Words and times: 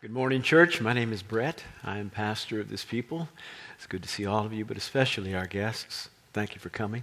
Good 0.00 0.12
morning, 0.12 0.42
church. 0.42 0.80
My 0.80 0.92
name 0.92 1.12
is 1.12 1.24
Brett. 1.24 1.64
I 1.82 1.98
am 1.98 2.08
pastor 2.08 2.60
of 2.60 2.68
this 2.68 2.84
people. 2.84 3.28
It's 3.74 3.86
good 3.88 4.04
to 4.04 4.08
see 4.08 4.24
all 4.24 4.46
of 4.46 4.52
you, 4.52 4.64
but 4.64 4.76
especially 4.76 5.34
our 5.34 5.48
guests. 5.48 6.08
Thank 6.32 6.54
you 6.54 6.60
for 6.60 6.68
coming 6.68 7.02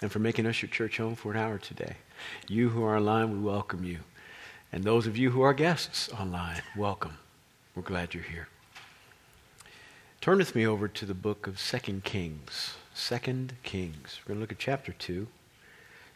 and 0.00 0.10
for 0.10 0.20
making 0.20 0.46
us 0.46 0.62
your 0.62 0.70
church 0.70 0.96
home 0.96 1.16
for 1.16 1.32
an 1.32 1.36
hour 1.36 1.58
today. 1.58 1.96
You 2.48 2.70
who 2.70 2.82
are 2.82 2.96
online, 2.96 3.30
we 3.30 3.40
welcome 3.40 3.84
you. 3.84 3.98
And 4.72 4.84
those 4.84 5.06
of 5.06 5.18
you 5.18 5.32
who 5.32 5.42
are 5.42 5.52
guests 5.52 6.08
online, 6.18 6.62
welcome. 6.74 7.18
We're 7.74 7.82
glad 7.82 8.14
you're 8.14 8.22
here. 8.22 8.48
Turn 10.22 10.38
with 10.38 10.54
me 10.54 10.66
over 10.66 10.88
to 10.88 11.04
the 11.04 11.12
book 11.12 11.46
of 11.46 11.60
Second 11.60 12.04
Kings. 12.04 12.76
Second 12.94 13.52
Kings. 13.64 14.20
We're 14.22 14.28
going 14.28 14.38
to 14.38 14.40
look 14.40 14.52
at 14.52 14.58
chapter 14.58 14.92
2. 14.92 15.26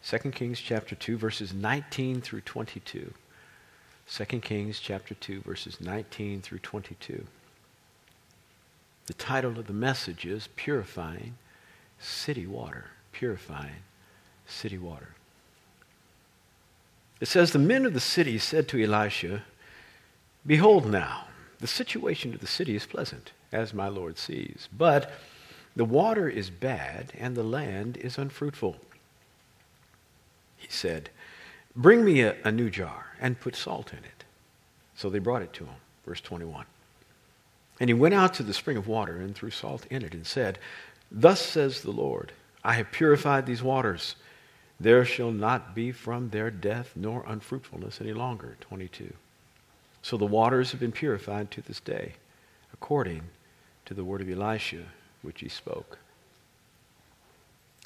2 0.03 0.19
Kings 0.31 0.59
chapter 0.59 0.95
2, 0.95 1.19
verses 1.19 1.53
19 1.53 2.23
through 2.23 2.41
22. 2.41 3.13
2 4.11 4.25
Kings 4.41 4.81
chapter 4.81 5.15
2 5.15 5.43
verses 5.43 5.81
19 5.81 6.41
through 6.41 6.61
22. 6.61 7.27
The 9.07 9.15
title 9.15 9.59
of 9.59 9.67
the 9.67 9.73
message 9.75 10.25
is 10.25 10.49
Purifying 10.57 11.35
City 11.99 12.47
Water. 12.47 12.87
Purifying 13.13 13.83
City 14.47 14.79
Water. 14.79 15.11
It 17.21 17.29
says, 17.29 17.53
The 17.53 17.59
men 17.59 17.85
of 17.85 17.93
the 17.93 18.01
city 18.01 18.39
said 18.39 18.67
to 18.69 18.83
Elisha, 18.83 19.43
Behold 20.47 20.91
now, 20.91 21.27
the 21.59 21.67
situation 21.67 22.33
of 22.33 22.41
the 22.41 22.47
city 22.47 22.77
is 22.77 22.87
pleasant, 22.87 23.33
as 23.53 23.75
my 23.75 23.89
Lord 23.89 24.17
sees, 24.17 24.69
but 24.77 25.13
the 25.77 25.85
water 25.85 26.29
is 26.29 26.49
bad 26.49 27.13
and 27.19 27.37
the 27.37 27.43
land 27.43 27.99
is 27.99 28.17
unfruitful. 28.17 28.77
He 30.57 30.69
said, 30.71 31.11
Bring 31.77 32.05
me 32.05 32.23
a, 32.23 32.37
a 32.45 32.51
new 32.51 32.71
jar 32.71 33.08
and 33.21 33.41
put 33.41 33.57
salt 33.57 33.93
in 33.93 33.99
it. 33.99 34.25
So 34.97 35.11
they 35.11 35.19
brought 35.19 35.43
it 35.43 35.53
to 35.55 35.65
him. 35.65 35.75
Verse 36.05 36.21
21. 36.21 36.65
And 37.81 37.89
he 37.89 37.95
went 37.95 38.15
out 38.15 38.35
to 38.35 38.43
the 38.43 38.55
spring 38.55 38.77
of 38.77 38.89
water 38.89 39.19
and 39.19 39.35
threw 39.35 39.51
salt 39.51 39.87
in 39.91 40.03
it 40.03 40.15
and 40.15 40.27
said, 40.27 40.59
Thus 41.11 41.41
says 41.41 41.83
the 41.83 41.91
Lord, 41.91 42.33
I 42.65 42.75
have 42.75 42.91
purified 42.91 43.47
these 43.47 43.63
waters. 43.63 44.17
There 44.81 45.05
shall 45.05 45.31
not 45.31 45.75
be 45.75 45.93
from 45.93 46.31
their 46.31 46.51
death 46.51 46.93
nor 46.97 47.25
unfruitfulness 47.27 48.01
any 48.01 48.13
longer. 48.13 48.57
22. 48.61 49.13
So 50.03 50.17
the 50.17 50.27
waters 50.27 50.71
have 50.71 50.81
been 50.81 50.93
purified 50.93 51.51
to 51.53 51.63
this 51.63 51.81
day, 51.81 52.15
according 52.73 53.23
to 53.87 53.95
the 53.95 54.05
word 54.05 54.21
of 54.21 54.31
Elisha, 54.31 54.85
which 55.23 55.41
he 55.41 55.49
spoke. 55.49 55.99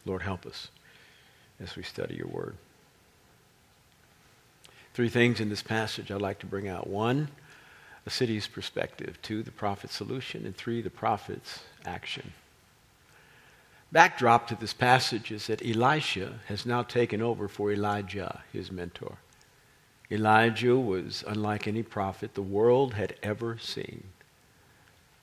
Lord, 0.05 0.23
help 0.23 0.47
us 0.47 0.69
as 1.61 1.77
we 1.77 1.83
study 1.83 2.17
your 2.17 2.29
word. 2.29 2.57
Three 4.95 5.09
things 5.09 5.41
in 5.41 5.49
this 5.49 5.63
passage 5.63 6.11
I'd 6.11 6.21
like 6.21 6.39
to 6.41 6.47
bring 6.47 6.69
out. 6.69 6.87
One, 6.87 7.29
a 8.05 8.11
city's 8.11 8.47
perspective. 8.47 9.19
Two, 9.23 9.43
the 9.43 9.51
prophet's 9.51 9.95
solution. 9.95 10.45
And 10.45 10.55
three, 10.55 10.83
the 10.83 10.91
prophet's 10.91 11.61
action. 11.85 12.33
Backdrop 13.91 14.47
to 14.49 14.55
this 14.55 14.73
passage 14.73 15.31
is 15.31 15.47
that 15.47 15.65
Elisha 15.65 16.41
has 16.47 16.67
now 16.67 16.83
taken 16.83 17.21
over 17.21 17.49
for 17.49 17.71
Elijah, 17.71 18.43
his 18.53 18.73
mentor. 18.73 19.19
Elijah 20.11 20.79
was 20.79 21.25
unlike 21.27 21.67
any 21.67 21.83
prophet 21.83 22.35
the 22.35 22.43
world 22.43 22.95
had 22.95 23.15
ever 23.23 23.57
seen. 23.59 24.05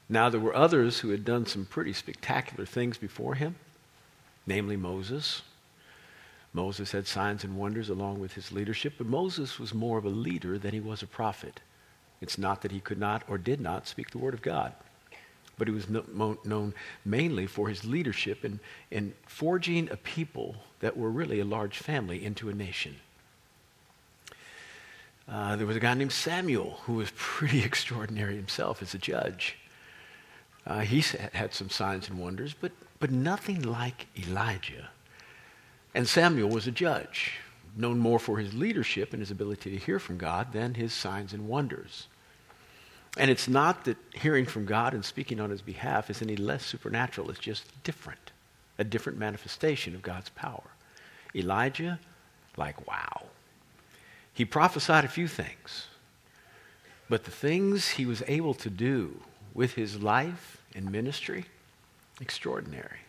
Now, 0.08 0.30
there 0.30 0.39
were 0.39 0.56
others 0.56 1.00
who 1.00 1.09
had 1.09 1.23
done 1.23 1.45
some 1.45 1.66
pretty 1.66 1.94
spectacular 1.94 2.66
things 2.66 2.98
before 2.98 3.36
him, 3.36 3.56
namely 4.48 4.76
Moses, 4.76 5.44
Moses 6.53 6.92
had 6.92 7.08
signs 7.08 7.44
and 7.44 7.58
wonders 7.58 7.89
along 7.89 8.19
with 8.19 8.33
his 8.33 8.52
leadership, 8.52 8.94
but 8.97 9.08
Moses 9.08 9.59
was 9.59 9.73
more 9.73 9.97
of 9.97 10.05
a 10.05 10.09
leader 10.09 10.58
than 10.58 10.73
he 10.73 10.80
was 10.80 11.03
a 11.03 11.08
prophet. 11.08 11.59
It's 12.22 12.38
not 12.38 12.61
that 12.64 12.72
he 12.72 12.80
could 12.80 12.97
not 12.97 13.23
or 13.28 13.38
did 13.38 13.61
not 13.61 13.88
speak 13.88 14.09
the 14.09 14.17
word 14.17 14.33
of 14.33 14.42
God, 14.42 14.73
but 15.58 15.67
he 15.67 15.73
was 15.73 15.88
known 15.89 16.73
mainly 17.05 17.45
for 17.45 17.70
his 17.70 17.86
leadership 17.86 18.44
in, 18.44 18.59
in 18.89 19.14
forging 19.27 19.89
a 19.92 19.97
people 19.97 20.55
that 20.80 20.98
were 20.98 21.11
really 21.11 21.39
a 21.39 21.45
large 21.45 21.77
family 21.77 22.26
into 22.26 22.49
a 22.49 22.54
nation. 22.54 22.95
Uh, 25.27 25.55
there 25.55 25.67
was 25.67 25.76
a 25.76 25.80
guy 25.80 25.93
named 25.93 26.11
Samuel 26.11 26.80
who 26.86 26.93
was 26.93 27.11
pretty 27.15 27.64
extraordinary 27.64 28.36
himself 28.36 28.82
as 28.82 28.95
a 28.95 28.98
judge. 28.98 29.55
Uh, 30.65 30.80
he 30.80 31.04
had 31.33 31.54
some 31.54 31.70
signs 31.70 32.09
and 32.09 32.17
wonders, 32.17 32.55
but, 32.59 32.71
but 32.99 33.11
nothing 33.11 33.61
like 33.61 34.08
Elijah 34.17 34.89
and 35.94 36.08
Samuel 36.08 36.50
was 36.50 36.67
a 36.67 36.72
judge, 36.72 37.33
known 37.76 37.98
more 37.98 38.20
for 38.20 38.38
his 38.38 38.54
leadership 38.54 39.14
and 39.14 39.20
his 39.20 39.32
ability 39.32 39.72
to 39.72 39.77
hear 39.77 40.00
from 40.00 40.17
God 40.17 40.54
than 40.54 40.76
his 40.76 40.94
signs 40.94 41.33
and 41.33 41.48
wonders. 41.48 42.08
And 43.17 43.32
it's 43.32 43.48
not 43.48 43.86
that 43.86 43.98
hearing 44.14 44.45
from 44.45 44.66
God 44.66 44.94
and 44.94 45.04
speaking 45.04 45.39
on 45.39 45.50
his 45.50 45.61
behalf 45.61 46.10
is 46.10 46.22
any 46.22 46.36
less 46.36 46.66
supernatural, 46.66 47.30
it's 47.30 47.39
just 47.39 47.66
different, 47.83 48.32
a 48.77 48.83
different 48.83 49.17
manifestation 49.17 49.95
of 49.95 50.02
God's 50.02 50.30
power. 50.30 50.64
Elijah, 51.36 52.00
like, 52.56 52.88
wow. 52.88 53.23
He 54.33 54.45
prophesied 54.45 55.06
a 55.06 55.10
few 55.10 55.27
things, 55.27 55.88
but 57.10 57.23
the 57.23 57.32
things 57.32 57.89
he 57.89 58.06
was 58.06 58.23
able 58.27 58.54
to 58.56 58.70
do 58.70 59.21
with 59.54 59.73
his 59.73 60.02
life 60.02 60.61
and 60.76 60.92
ministry, 60.92 61.45
extraordinary. 62.21 63.00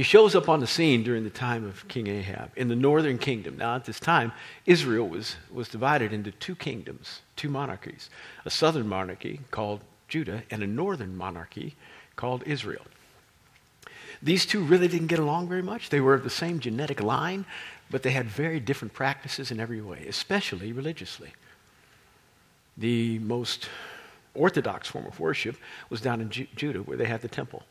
He 0.00 0.04
shows 0.04 0.34
up 0.34 0.48
on 0.48 0.60
the 0.60 0.66
scene 0.66 1.02
during 1.02 1.24
the 1.24 1.28
time 1.28 1.62
of 1.62 1.86
King 1.86 2.06
Ahab 2.06 2.52
in 2.56 2.68
the 2.68 2.74
northern 2.74 3.18
kingdom. 3.18 3.58
Now, 3.58 3.74
at 3.74 3.84
this 3.84 4.00
time, 4.00 4.32
Israel 4.64 5.06
was, 5.06 5.36
was 5.52 5.68
divided 5.68 6.10
into 6.10 6.30
two 6.30 6.56
kingdoms, 6.56 7.20
two 7.36 7.50
monarchies 7.50 8.08
a 8.46 8.50
southern 8.50 8.88
monarchy 8.88 9.40
called 9.50 9.82
Judah 10.08 10.42
and 10.50 10.62
a 10.62 10.66
northern 10.66 11.18
monarchy 11.18 11.76
called 12.16 12.42
Israel. 12.46 12.86
These 14.22 14.46
two 14.46 14.64
really 14.64 14.88
didn't 14.88 15.08
get 15.08 15.18
along 15.18 15.50
very 15.50 15.60
much. 15.60 15.90
They 15.90 16.00
were 16.00 16.14
of 16.14 16.24
the 16.24 16.30
same 16.30 16.60
genetic 16.60 17.02
line, 17.02 17.44
but 17.90 18.02
they 18.02 18.12
had 18.12 18.24
very 18.24 18.58
different 18.58 18.94
practices 18.94 19.50
in 19.50 19.60
every 19.60 19.82
way, 19.82 20.06
especially 20.08 20.72
religiously. 20.72 21.34
The 22.78 23.18
most 23.18 23.68
orthodox 24.32 24.88
form 24.88 25.04
of 25.04 25.20
worship 25.20 25.56
was 25.90 26.00
down 26.00 26.22
in 26.22 26.30
Ju- 26.30 26.48
Judah, 26.56 26.78
where 26.78 26.96
they 26.96 27.04
had 27.04 27.20
the 27.20 27.28
temple. 27.28 27.64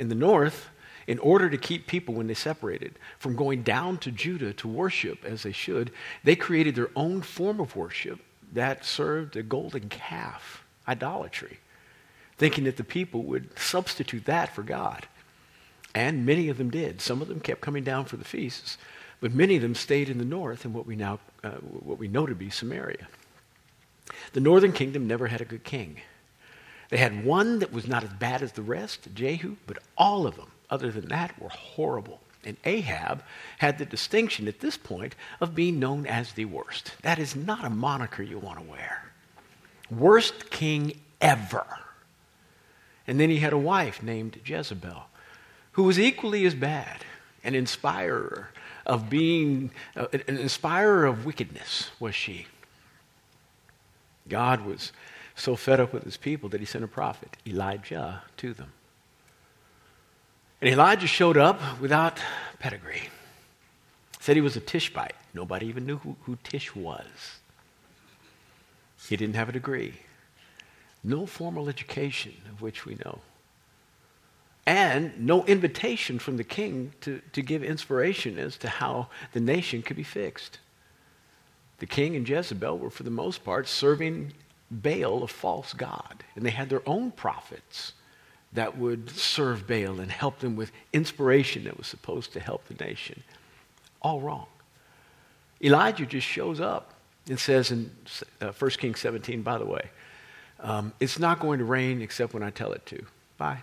In 0.00 0.08
the 0.08 0.16
north, 0.16 0.70
in 1.08 1.18
order 1.20 1.48
to 1.48 1.56
keep 1.56 1.86
people, 1.86 2.14
when 2.14 2.26
they 2.26 2.34
separated, 2.34 2.98
from 3.18 3.34
going 3.34 3.62
down 3.62 3.96
to 3.96 4.10
Judah 4.10 4.52
to 4.52 4.68
worship 4.68 5.24
as 5.24 5.42
they 5.42 5.52
should, 5.52 5.90
they 6.22 6.36
created 6.36 6.74
their 6.74 6.90
own 6.94 7.22
form 7.22 7.60
of 7.60 7.74
worship 7.74 8.20
that 8.52 8.84
served 8.84 9.34
a 9.34 9.42
golden 9.42 9.88
calf, 9.88 10.62
idolatry, 10.86 11.60
thinking 12.36 12.64
that 12.64 12.76
the 12.76 12.84
people 12.84 13.22
would 13.22 13.58
substitute 13.58 14.26
that 14.26 14.54
for 14.54 14.62
God. 14.62 15.08
And 15.94 16.26
many 16.26 16.50
of 16.50 16.58
them 16.58 16.68
did. 16.68 17.00
Some 17.00 17.22
of 17.22 17.28
them 17.28 17.40
kept 17.40 17.62
coming 17.62 17.84
down 17.84 18.04
for 18.04 18.18
the 18.18 18.24
feasts, 18.24 18.76
but 19.18 19.32
many 19.32 19.56
of 19.56 19.62
them 19.62 19.74
stayed 19.74 20.10
in 20.10 20.18
the 20.18 20.26
north 20.26 20.66
in 20.66 20.74
what 20.74 20.86
we 20.86 20.94
now 20.94 21.20
uh, 21.42 21.52
what 21.52 21.98
we 21.98 22.08
know 22.08 22.26
to 22.26 22.34
be 22.34 22.50
Samaria. 22.50 23.08
The 24.34 24.40
northern 24.40 24.72
kingdom 24.72 25.06
never 25.06 25.28
had 25.28 25.40
a 25.40 25.46
good 25.46 25.64
king. 25.64 26.02
They 26.90 26.98
had 26.98 27.24
one 27.24 27.60
that 27.60 27.72
was 27.72 27.86
not 27.86 28.04
as 28.04 28.10
bad 28.10 28.42
as 28.42 28.52
the 28.52 28.62
rest, 28.62 29.08
Jehu, 29.14 29.56
but 29.66 29.78
all 29.96 30.26
of 30.26 30.36
them 30.36 30.50
other 30.70 30.90
than 30.90 31.08
that, 31.08 31.40
were 31.40 31.48
horrible. 31.48 32.20
And 32.44 32.56
Ahab 32.64 33.22
had 33.58 33.78
the 33.78 33.84
distinction 33.84 34.48
at 34.48 34.60
this 34.60 34.76
point 34.76 35.14
of 35.40 35.54
being 35.54 35.78
known 35.78 36.06
as 36.06 36.32
the 36.32 36.44
worst. 36.44 36.92
That 37.02 37.18
is 37.18 37.34
not 37.34 37.64
a 37.64 37.70
moniker 37.70 38.22
you 38.22 38.38
want 38.38 38.58
to 38.58 38.64
wear. 38.64 39.10
Worst 39.90 40.50
king 40.50 41.00
ever. 41.20 41.66
And 43.06 43.18
then 43.18 43.30
he 43.30 43.38
had 43.38 43.52
a 43.52 43.58
wife 43.58 44.02
named 44.02 44.40
Jezebel, 44.44 45.04
who 45.72 45.84
was 45.84 45.98
equally 45.98 46.44
as 46.44 46.54
bad, 46.54 47.04
an 47.42 47.54
inspirer 47.54 48.50
of 48.86 49.10
being, 49.10 49.70
uh, 49.96 50.06
an 50.12 50.38
inspirer 50.38 51.06
of 51.06 51.24
wickedness, 51.24 51.90
was 51.98 52.14
she. 52.14 52.46
God 54.28 54.64
was 54.64 54.92
so 55.34 55.56
fed 55.56 55.80
up 55.80 55.92
with 55.92 56.04
his 56.04 56.16
people 56.16 56.48
that 56.50 56.60
he 56.60 56.66
sent 56.66 56.84
a 56.84 56.88
prophet, 56.88 57.36
Elijah, 57.46 58.22
to 58.38 58.52
them. 58.52 58.72
And 60.60 60.70
Elijah 60.70 61.06
showed 61.06 61.36
up 61.36 61.60
without 61.80 62.20
pedigree. 62.58 63.08
Said 64.20 64.36
he 64.36 64.42
was 64.42 64.56
a 64.56 64.60
Tishbite. 64.60 65.14
Nobody 65.32 65.66
even 65.66 65.86
knew 65.86 65.98
who, 65.98 66.16
who 66.22 66.36
Tish 66.42 66.74
was. 66.74 67.38
He 69.08 69.16
didn't 69.16 69.36
have 69.36 69.48
a 69.48 69.52
degree. 69.52 69.94
No 71.04 71.26
formal 71.26 71.68
education 71.68 72.34
of 72.50 72.60
which 72.60 72.84
we 72.84 72.96
know. 72.96 73.20
And 74.66 75.24
no 75.24 75.44
invitation 75.44 76.18
from 76.18 76.36
the 76.36 76.44
king 76.44 76.92
to, 77.02 77.22
to 77.32 77.40
give 77.40 77.62
inspiration 77.62 78.38
as 78.38 78.58
to 78.58 78.68
how 78.68 79.08
the 79.32 79.40
nation 79.40 79.80
could 79.82 79.96
be 79.96 80.02
fixed. 80.02 80.58
The 81.78 81.86
king 81.86 82.16
and 82.16 82.28
Jezebel 82.28 82.78
were, 82.78 82.90
for 82.90 83.04
the 83.04 83.10
most 83.10 83.44
part, 83.44 83.68
serving 83.68 84.32
Baal, 84.70 85.22
a 85.22 85.28
false 85.28 85.72
god, 85.72 86.24
and 86.34 86.44
they 86.44 86.50
had 86.50 86.68
their 86.68 86.86
own 86.86 87.12
prophets 87.12 87.94
that 88.52 88.78
would 88.78 89.10
serve 89.10 89.66
Baal 89.66 90.00
and 90.00 90.10
help 90.10 90.38
them 90.38 90.56
with 90.56 90.72
inspiration 90.92 91.64
that 91.64 91.76
was 91.76 91.86
supposed 91.86 92.32
to 92.32 92.40
help 92.40 92.66
the 92.66 92.82
nation. 92.82 93.22
All 94.00 94.20
wrong. 94.20 94.46
Elijah 95.62 96.06
just 96.06 96.26
shows 96.26 96.60
up 96.60 96.94
and 97.28 97.38
says 97.38 97.70
in 97.70 97.90
uh, 98.40 98.52
1 98.52 98.70
Kings 98.72 99.00
17, 99.00 99.42
by 99.42 99.58
the 99.58 99.66
way, 99.66 99.90
um, 100.60 100.92
it's 100.98 101.18
not 101.18 101.40
going 101.40 101.58
to 101.58 101.64
rain 101.64 102.00
except 102.00 102.32
when 102.32 102.42
I 102.42 102.50
tell 102.50 102.72
it 102.72 102.84
to. 102.86 103.04
Bye. 103.36 103.62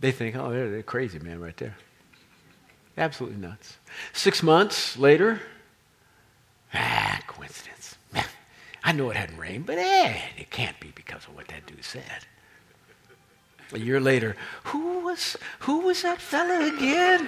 They 0.00 0.12
think, 0.12 0.36
oh, 0.36 0.50
they're, 0.50 0.70
they're 0.70 0.82
crazy, 0.82 1.18
man, 1.18 1.40
right 1.40 1.56
there. 1.56 1.76
Absolutely 2.96 3.38
nuts. 3.38 3.78
Six 4.12 4.42
months 4.42 4.98
later, 4.98 5.40
ah, 6.72 7.20
coincidence. 7.26 7.96
I 8.84 8.92
know 8.92 9.10
it 9.10 9.16
hadn't 9.16 9.38
rained, 9.38 9.64
but 9.64 9.78
eh, 9.78 10.18
it 10.36 10.50
can't 10.50 10.78
be 10.78 10.92
because 10.94 11.24
of 11.24 11.34
what 11.34 11.48
that 11.48 11.66
dude 11.66 11.82
said. 11.82 12.26
A 13.72 13.78
year 13.78 13.98
later, 13.98 14.36
who 14.64 15.00
was 15.00 15.38
who 15.60 15.80
was 15.80 16.02
that 16.02 16.20
fella 16.20 16.66
again? 16.66 17.26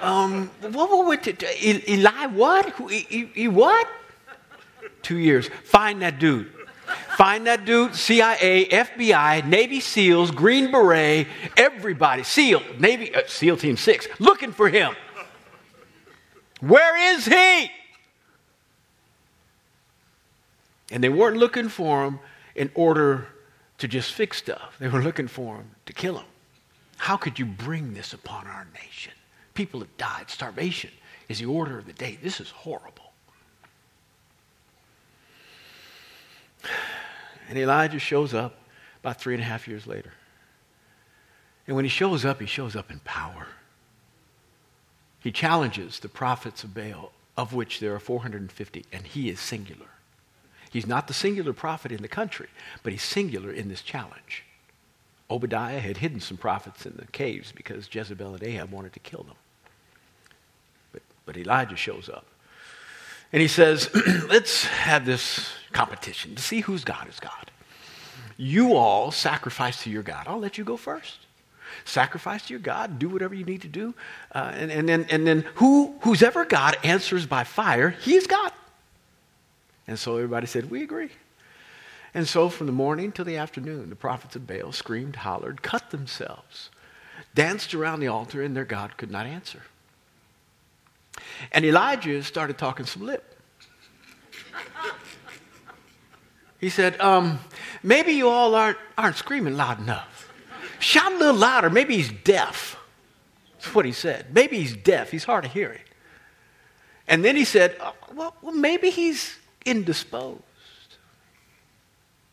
Um, 0.00 0.50
what, 0.62 0.90
what, 0.90 1.06
what 1.06 1.44
Eli 1.62 2.26
what? 2.26 2.70
Who, 2.70 2.88
he, 2.88 3.30
he 3.34 3.46
what? 3.46 3.86
Two 5.02 5.18
years. 5.18 5.48
Find 5.64 6.00
that 6.00 6.18
dude. 6.18 6.50
Find 7.16 7.46
that 7.46 7.64
dude, 7.64 7.94
CIA, 7.94 8.66
FBI, 8.66 9.46
Navy 9.46 9.80
SEALs, 9.80 10.30
Green 10.30 10.70
Beret, 10.70 11.26
everybody, 11.56 12.22
SEAL, 12.22 12.62
Navy, 12.78 13.12
uh, 13.14 13.22
SEAL 13.26 13.56
Team 13.56 13.76
6, 13.76 14.06
looking 14.20 14.52
for 14.52 14.68
him. 14.68 14.94
Where 16.60 17.14
is 17.14 17.24
he? 17.24 17.70
And 20.90 21.02
they 21.02 21.08
weren't 21.08 21.36
looking 21.36 21.68
for 21.68 22.04
him 22.04 22.20
in 22.54 22.70
order 22.74 23.28
to 23.78 23.88
just 23.88 24.12
fix 24.12 24.38
stuff, 24.38 24.76
they 24.78 24.88
were 24.88 25.02
looking 25.02 25.28
for 25.28 25.56
him 25.56 25.70
to 25.84 25.92
kill 25.92 26.18
him. 26.18 26.26
How 26.96 27.16
could 27.16 27.38
you 27.38 27.44
bring 27.44 27.92
this 27.92 28.14
upon 28.14 28.46
our 28.46 28.66
nation? 28.74 29.12
People 29.52 29.80
have 29.80 29.96
died. 29.98 30.30
Starvation 30.30 30.90
is 31.28 31.38
the 31.40 31.46
order 31.46 31.78
of 31.78 31.86
the 31.86 31.92
day. 31.92 32.18
This 32.22 32.40
is 32.40 32.50
horrible. 32.50 33.12
And 37.48 37.58
Elijah 37.58 37.98
shows 37.98 38.34
up 38.34 38.58
about 39.02 39.20
three 39.20 39.34
and 39.34 39.42
a 39.42 39.46
half 39.46 39.68
years 39.68 39.86
later. 39.86 40.12
And 41.66 41.76
when 41.76 41.84
he 41.84 41.88
shows 41.88 42.24
up, 42.24 42.40
he 42.40 42.46
shows 42.46 42.74
up 42.74 42.90
in 42.90 43.00
power. 43.00 43.46
He 45.20 45.32
challenges 45.32 45.98
the 45.98 46.08
prophets 46.08 46.64
of 46.64 46.74
Baal, 46.74 47.12
of 47.36 47.52
which 47.52 47.80
there 47.80 47.94
are 47.94 48.00
450, 48.00 48.84
and 48.92 49.06
he 49.06 49.28
is 49.28 49.40
singular. 49.40 49.86
He's 50.76 50.86
not 50.86 51.08
the 51.08 51.14
singular 51.14 51.54
prophet 51.54 51.90
in 51.90 52.02
the 52.02 52.08
country, 52.08 52.48
but 52.82 52.92
he's 52.92 53.02
singular 53.02 53.50
in 53.50 53.70
this 53.70 53.80
challenge. 53.80 54.44
Obadiah 55.30 55.80
had 55.80 55.96
hidden 55.96 56.20
some 56.20 56.36
prophets 56.36 56.84
in 56.84 56.92
the 56.98 57.06
caves 57.12 57.50
because 57.50 57.88
Jezebel 57.90 58.34
and 58.34 58.42
Ahab 58.42 58.70
wanted 58.70 58.92
to 58.92 59.00
kill 59.00 59.22
them. 59.22 59.36
But, 60.92 61.00
but 61.24 61.38
Elijah 61.38 61.76
shows 61.76 62.10
up. 62.10 62.26
And 63.32 63.40
he 63.40 63.48
says, 63.48 63.88
Let's 64.28 64.66
have 64.66 65.06
this 65.06 65.48
competition 65.72 66.34
to 66.34 66.42
see 66.42 66.60
whose 66.60 66.84
God 66.84 67.08
is 67.08 67.20
God. 67.20 67.50
You 68.36 68.74
all 68.74 69.10
sacrifice 69.10 69.82
to 69.84 69.90
your 69.90 70.02
God. 70.02 70.26
I'll 70.28 70.38
let 70.38 70.58
you 70.58 70.64
go 70.64 70.76
first. 70.76 71.20
Sacrifice 71.86 72.48
to 72.48 72.52
your 72.52 72.60
God, 72.60 72.98
do 72.98 73.08
whatever 73.08 73.34
you 73.34 73.46
need 73.46 73.62
to 73.62 73.68
do. 73.68 73.94
Uh, 74.30 74.52
and, 74.54 74.70
and, 74.70 74.86
then, 74.86 75.06
and 75.08 75.26
then 75.26 75.46
who, 75.54 75.94
who's 76.02 76.22
ever 76.22 76.44
God 76.44 76.76
answers 76.84 77.24
by 77.24 77.44
fire, 77.44 77.88
he's 77.88 78.26
God. 78.26 78.52
And 79.86 79.98
so 79.98 80.16
everybody 80.16 80.46
said, 80.46 80.70
We 80.70 80.82
agree. 80.82 81.10
And 82.14 82.26
so 82.26 82.48
from 82.48 82.66
the 82.66 82.72
morning 82.72 83.12
till 83.12 83.26
the 83.26 83.36
afternoon, 83.36 83.90
the 83.90 83.96
prophets 83.96 84.36
of 84.36 84.46
Baal 84.46 84.72
screamed, 84.72 85.16
hollered, 85.16 85.62
cut 85.62 85.90
themselves, 85.90 86.70
danced 87.34 87.74
around 87.74 88.00
the 88.00 88.08
altar, 88.08 88.42
and 88.42 88.56
their 88.56 88.64
God 88.64 88.96
could 88.96 89.10
not 89.10 89.26
answer. 89.26 89.62
And 91.52 91.64
Elijah 91.64 92.22
started 92.22 92.56
talking 92.56 92.86
some 92.86 93.04
lip. 93.04 93.36
He 96.58 96.70
said, 96.70 96.98
um, 97.00 97.38
maybe 97.82 98.12
you 98.12 98.28
all 98.28 98.54
aren't, 98.54 98.78
aren't 98.96 99.16
screaming 99.16 99.56
loud 99.56 99.78
enough. 99.78 100.32
Shout 100.78 101.12
a 101.12 101.16
little 101.16 101.34
louder. 101.34 101.68
Maybe 101.68 101.96
he's 101.96 102.10
deaf. 102.10 102.78
That's 103.52 103.74
what 103.74 103.84
he 103.84 103.92
said. 103.92 104.34
Maybe 104.34 104.58
he's 104.58 104.74
deaf. 104.74 105.10
He's 105.10 105.24
hard 105.24 105.44
of 105.44 105.52
hearing. 105.52 105.82
And 107.08 107.24
then 107.24 107.36
he 107.36 107.44
said, 107.44 107.76
oh, 107.80 107.94
well, 108.14 108.36
well, 108.42 108.54
maybe 108.54 108.90
he's 108.90 109.36
indisposed. 109.66 110.40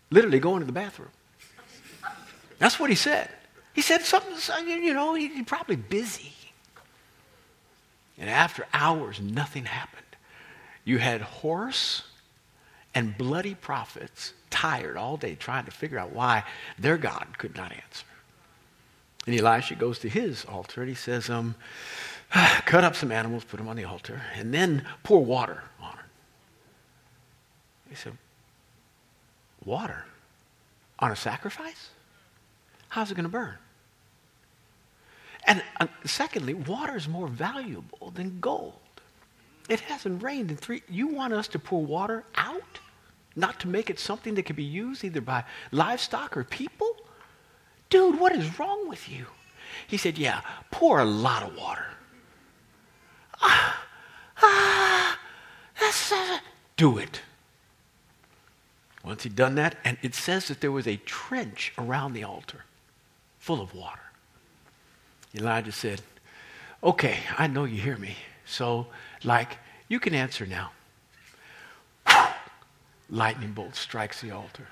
Literally 0.09 0.39
going 0.39 0.59
to 0.61 0.65
the 0.65 0.71
bathroom. 0.71 1.09
That's 2.59 2.79
what 2.79 2.89
he 2.89 2.95
said. 2.95 3.29
He 3.73 3.81
said 3.81 4.03
something, 4.03 4.67
you 4.67 4.93
know, 4.93 5.15
he's 5.15 5.45
probably 5.45 5.75
busy. 5.75 6.31
And 8.17 8.29
after 8.29 8.65
hours, 8.73 9.19
nothing 9.19 9.65
happened. 9.65 10.03
You 10.85 10.99
had 10.99 11.21
hoarse 11.21 12.03
and 12.93 13.17
bloody 13.17 13.55
prophets 13.55 14.33
tired 14.49 14.97
all 14.97 15.17
day 15.17 15.35
trying 15.35 15.65
to 15.65 15.71
figure 15.71 15.97
out 15.97 16.13
why 16.13 16.43
their 16.77 16.97
God 16.97 17.37
could 17.37 17.55
not 17.55 17.71
answer. 17.71 18.05
And 19.25 19.39
Elisha 19.39 19.75
goes 19.75 19.99
to 19.99 20.09
his 20.09 20.45
altar 20.45 20.81
and 20.81 20.89
he 20.89 20.95
says, 20.95 21.29
um, 21.29 21.55
cut 22.65 22.83
up 22.83 22.95
some 22.95 23.11
animals, 23.11 23.43
put 23.43 23.57
them 23.57 23.67
on 23.67 23.75
the 23.75 23.85
altar, 23.85 24.21
and 24.35 24.53
then 24.53 24.85
pour 25.03 25.23
water 25.23 25.63
on 25.81 25.93
it. 25.93 26.02
He 27.93 27.97
said, 27.97 28.17
water 29.63 30.03
on 30.97 31.11
a 31.11 31.15
sacrifice? 31.15 31.91
How's 32.89 33.11
it 33.11 33.13
going 33.13 33.25
to 33.25 33.29
burn? 33.29 33.53
And 35.45 35.61
uh, 35.79 35.85
secondly, 36.03 36.55
water 36.55 36.97
is 36.97 37.07
more 37.07 37.27
valuable 37.27 38.09
than 38.09 38.39
gold. 38.39 38.79
It 39.69 39.81
hasn't 39.81 40.23
rained 40.23 40.49
in 40.49 40.57
three. 40.57 40.81
You 40.89 41.05
want 41.05 41.33
us 41.33 41.47
to 41.49 41.59
pour 41.59 41.85
water 41.85 42.23
out? 42.33 42.79
Not 43.35 43.59
to 43.59 43.67
make 43.67 43.91
it 43.91 43.99
something 43.99 44.33
that 44.33 44.47
can 44.47 44.55
be 44.55 44.63
used 44.63 45.03
either 45.03 45.21
by 45.21 45.43
livestock 45.71 46.35
or 46.35 46.43
people? 46.43 46.95
Dude, 47.91 48.19
what 48.19 48.35
is 48.35 48.57
wrong 48.57 48.89
with 48.89 49.07
you? 49.07 49.27
He 49.85 49.97
said, 49.97 50.17
Yeah, 50.17 50.41
pour 50.71 50.99
a 50.99 51.05
lot 51.05 51.43
of 51.43 51.55
water. 51.55 51.85
Ah, 53.39 53.85
ah, 54.41 55.19
that's, 55.79 56.11
uh, 56.11 56.39
do 56.75 56.97
it. 56.97 57.21
Once 59.03 59.23
he'd 59.23 59.35
done 59.35 59.55
that, 59.55 59.75
and 59.83 59.97
it 60.01 60.15
says 60.15 60.47
that 60.47 60.61
there 60.61 60.71
was 60.71 60.87
a 60.87 60.95
trench 60.97 61.73
around 61.77 62.13
the 62.13 62.23
altar 62.23 62.63
full 63.37 63.61
of 63.61 63.75
water. 63.75 63.99
Elijah 65.35 65.71
said, 65.71 66.01
Okay, 66.81 67.19
I 67.37 67.47
know 67.47 67.65
you 67.65 67.81
hear 67.81 67.97
me. 67.97 68.15
So, 68.45 68.87
like, 69.23 69.57
you 69.87 69.99
can 69.99 70.13
answer 70.13 70.45
now. 70.45 70.71
Lightning 73.09 73.51
bolt 73.51 73.75
strikes 73.75 74.21
the 74.21 74.31
altar. 74.31 74.67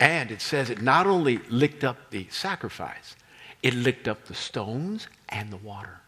And 0.00 0.30
it 0.30 0.40
says 0.40 0.70
it 0.70 0.82
not 0.82 1.06
only 1.06 1.38
licked 1.48 1.84
up 1.84 2.10
the 2.10 2.26
sacrifice, 2.30 3.16
it 3.62 3.74
licked 3.74 4.08
up 4.08 4.24
the 4.24 4.34
stones 4.34 5.08
and 5.28 5.50
the 5.50 5.56
water. 5.56 6.00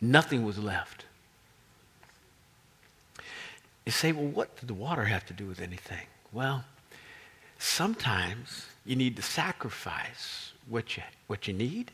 Nothing 0.00 0.44
was 0.44 0.58
left. 0.58 1.06
You 3.88 3.92
say, 3.92 4.12
well, 4.12 4.26
what 4.26 4.54
did 4.60 4.68
the 4.68 4.74
water 4.74 5.06
have 5.06 5.24
to 5.28 5.32
do 5.32 5.46
with 5.46 5.62
anything? 5.62 6.06
Well, 6.30 6.62
sometimes 7.58 8.66
you 8.84 8.94
need 8.94 9.16
to 9.16 9.22
sacrifice 9.22 10.52
what 10.68 10.98
you, 10.98 11.04
what 11.26 11.48
you 11.48 11.54
need 11.54 11.90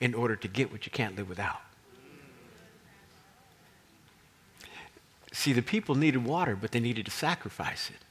in 0.00 0.14
order 0.14 0.34
to 0.34 0.48
get 0.48 0.72
what 0.72 0.86
you 0.86 0.92
can't 0.92 1.14
live 1.14 1.28
without. 1.28 1.60
See, 5.30 5.52
the 5.52 5.60
people 5.60 5.94
needed 5.94 6.24
water, 6.24 6.56
but 6.56 6.72
they 6.72 6.80
needed 6.80 7.04
to 7.04 7.10
sacrifice 7.10 7.90
it 7.90 8.02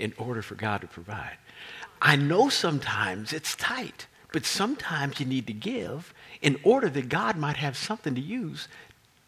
in 0.00 0.14
order 0.16 0.40
for 0.40 0.54
God 0.54 0.82
to 0.82 0.86
provide. 0.86 1.38
I 2.00 2.14
know 2.14 2.50
sometimes 2.50 3.32
it's 3.32 3.56
tight, 3.56 4.06
but 4.32 4.46
sometimes 4.46 5.18
you 5.18 5.26
need 5.26 5.48
to 5.48 5.52
give 5.52 6.14
in 6.40 6.60
order 6.62 6.88
that 6.88 7.08
God 7.08 7.36
might 7.36 7.56
have 7.56 7.76
something 7.76 8.14
to 8.14 8.20
use 8.20 8.68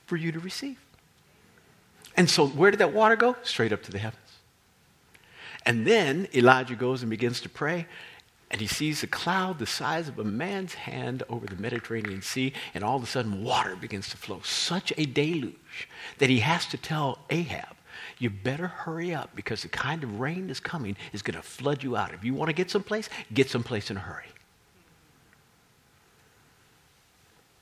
for 0.07 0.15
you 0.15 0.31
to 0.31 0.39
receive. 0.39 0.79
And 2.17 2.31
so, 2.31 2.47
where 2.47 2.71
did 2.71 2.81
that 2.81 2.93
water 2.93 3.17
go? 3.17 3.37
Straight 3.43 3.73
up 3.73 3.83
to 3.85 3.93
the 3.93 3.99
heavens. 3.99 4.23
And 5.67 5.87
then 5.87 6.29
Elijah 6.35 6.77
goes 6.77 7.03
and 7.03 7.11
begins 7.11 7.41
to 7.41 7.49
pray, 7.49 7.87
and 8.51 8.61
he 8.61 8.67
sees 8.69 9.03
a 9.03 9.09
cloud 9.09 9.59
the 9.59 9.67
size 9.67 10.09
of 10.09 10.19
a 10.19 10.25
man's 10.25 10.75
hand 10.75 11.25
over 11.29 11.47
the 11.47 11.57
Mediterranean 11.57 12.23
Sea, 12.23 12.53
and 12.73 12.85
all 12.85 12.97
of 12.97 13.03
a 13.03 13.07
sudden 13.07 13.43
water 13.43 13.75
begins 13.75 14.09
to 14.11 14.17
flow. 14.17 14.41
Such 14.45 14.93
a 14.97 15.05
deluge 15.05 15.89
that 16.19 16.31
he 16.31 16.39
has 16.41 16.67
to 16.67 16.77
tell 16.77 17.19
Ahab, 17.31 17.77
you 18.19 18.31
better 18.31 18.69
hurry 18.69 19.13
up 19.13 19.35
because 19.35 19.63
the 19.63 19.69
kind 19.69 20.05
of 20.05 20.21
rain 20.21 20.47
that's 20.47 20.61
coming 20.61 20.97
is 21.13 21.23
going 21.23 21.37
to 21.37 21.43
flood 21.43 21.83
you 21.83 21.97
out. 21.97 22.15
If 22.15 22.25
you 22.25 22.33
want 22.33 22.49
to 22.49 22.55
get 22.55 22.71
someplace, 22.71 23.11
get 23.35 23.51
someplace 23.51 23.91
in 23.91 23.97
a 23.97 24.01
hurry. 24.01 24.25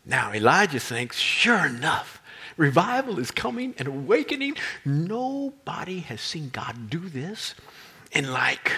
Now, 0.04 0.34
Elijah 0.34 0.80
thinks, 0.80 1.16
sure 1.16 1.64
enough, 1.64 2.20
revival 2.56 3.18
is 3.18 3.30
coming 3.30 3.75
and 3.78 3.88
awakening. 3.88 4.56
Nobody 4.84 6.00
has 6.00 6.20
seen 6.20 6.50
God 6.50 6.90
do 6.90 7.00
this 7.00 7.54
in 8.12 8.32
like 8.32 8.73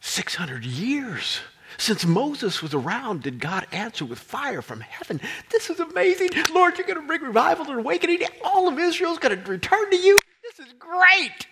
600 0.00 0.64
years. 0.64 1.40
Since 1.78 2.04
Moses 2.04 2.62
was 2.62 2.74
around, 2.74 3.22
did 3.22 3.40
God 3.40 3.66
answer 3.72 4.04
with 4.04 4.18
fire 4.18 4.62
from 4.62 4.80
heaven? 4.80 5.20
This 5.50 5.70
is 5.70 5.80
amazing. 5.80 6.30
Lord, 6.52 6.76
you're 6.76 6.86
going 6.86 7.00
to 7.00 7.06
bring 7.06 7.22
revival 7.22 7.66
and 7.70 7.80
awakening. 7.80 8.20
All 8.44 8.68
of 8.68 8.78
Israel's 8.78 9.18
going 9.18 9.42
to 9.42 9.50
return 9.50 9.90
to 9.90 9.96
you. 9.96 10.18
This 10.42 10.66
is 10.66 10.72
great. 10.74 11.46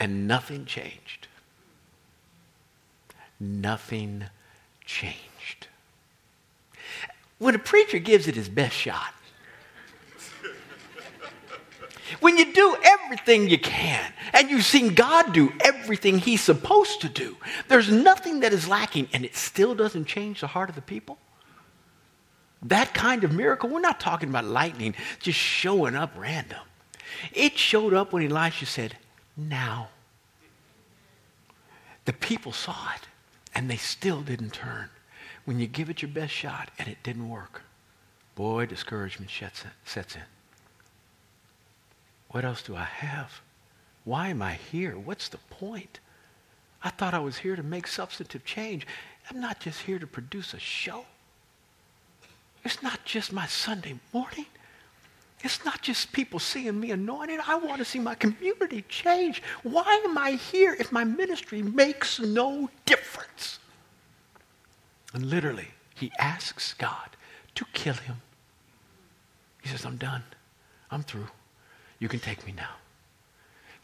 And 0.00 0.26
nothing 0.26 0.64
changed. 0.64 1.28
Nothing 3.38 4.24
changed. 4.84 5.68
When 7.38 7.54
a 7.54 7.58
preacher 7.58 7.98
gives 7.98 8.26
it 8.26 8.34
his 8.34 8.48
best 8.48 8.74
shot, 8.74 9.12
when 12.20 12.36
you 12.36 12.52
do 12.52 12.76
everything 12.82 13.48
you 13.48 13.58
can 13.58 14.12
and 14.32 14.50
you've 14.50 14.64
seen 14.64 14.94
God 14.94 15.32
do 15.32 15.52
everything 15.60 16.18
He's 16.18 16.40
supposed 16.40 17.00
to 17.00 17.08
do, 17.08 17.36
there's 17.68 17.90
nothing 17.90 18.40
that 18.40 18.52
is 18.52 18.68
lacking 18.68 19.08
and 19.12 19.24
it 19.24 19.36
still 19.36 19.74
doesn't 19.74 20.06
change 20.06 20.40
the 20.40 20.46
heart 20.46 20.68
of 20.68 20.74
the 20.74 20.82
people. 20.82 21.18
That 22.62 22.94
kind 22.94 23.24
of 23.24 23.32
miracle, 23.32 23.68
we're 23.68 23.80
not 23.80 24.00
talking 24.00 24.28
about 24.28 24.44
lightning 24.44 24.94
just 25.20 25.38
showing 25.38 25.94
up 25.94 26.12
random. 26.16 26.60
It 27.32 27.58
showed 27.58 27.94
up 27.94 28.12
when 28.12 28.30
Elisha 28.30 28.66
said, 28.66 28.96
Now. 29.36 29.88
The 32.04 32.12
people 32.12 32.52
saw 32.52 32.92
it 32.94 33.02
and 33.54 33.68
they 33.68 33.76
still 33.76 34.22
didn't 34.22 34.52
turn. 34.52 34.90
When 35.44 35.58
you 35.58 35.66
give 35.66 35.90
it 35.90 36.02
your 36.02 36.10
best 36.10 36.32
shot 36.32 36.70
and 36.78 36.88
it 36.88 36.98
didn't 37.02 37.28
work, 37.28 37.62
boy, 38.34 38.66
discouragement 38.66 39.30
sets 39.84 40.14
in. 40.14 40.22
What 42.36 42.44
else 42.44 42.60
do 42.60 42.76
I 42.76 42.84
have? 42.84 43.40
Why 44.04 44.28
am 44.28 44.42
I 44.42 44.58
here? 44.70 44.98
What's 44.98 45.30
the 45.30 45.38
point? 45.38 46.00
I 46.82 46.90
thought 46.90 47.14
I 47.14 47.18
was 47.18 47.38
here 47.38 47.56
to 47.56 47.62
make 47.62 47.86
substantive 47.86 48.44
change. 48.44 48.86
I'm 49.30 49.40
not 49.40 49.58
just 49.58 49.80
here 49.80 49.98
to 49.98 50.06
produce 50.06 50.52
a 50.52 50.58
show. 50.58 51.06
It's 52.62 52.82
not 52.82 53.02
just 53.06 53.32
my 53.32 53.46
Sunday 53.46 53.98
morning. 54.12 54.44
It's 55.44 55.64
not 55.64 55.80
just 55.80 56.12
people 56.12 56.38
seeing 56.38 56.78
me 56.78 56.90
anointed. 56.90 57.40
I 57.46 57.54
want 57.54 57.78
to 57.78 57.86
see 57.86 58.00
my 58.00 58.14
community 58.14 58.84
change. 58.86 59.42
Why 59.62 60.02
am 60.04 60.18
I 60.18 60.32
here 60.32 60.76
if 60.78 60.92
my 60.92 61.04
ministry 61.04 61.62
makes 61.62 62.20
no 62.20 62.68
difference? 62.84 63.60
And 65.14 65.30
literally, 65.30 65.68
he 65.94 66.12
asks 66.18 66.74
God 66.74 67.16
to 67.54 67.64
kill 67.72 67.94
him. 67.94 68.16
He 69.62 69.70
says, 69.70 69.86
I'm 69.86 69.96
done. 69.96 70.22
I'm 70.90 71.02
through. 71.02 71.28
You 71.98 72.08
can 72.08 72.20
take 72.20 72.46
me 72.46 72.52
now. 72.52 72.74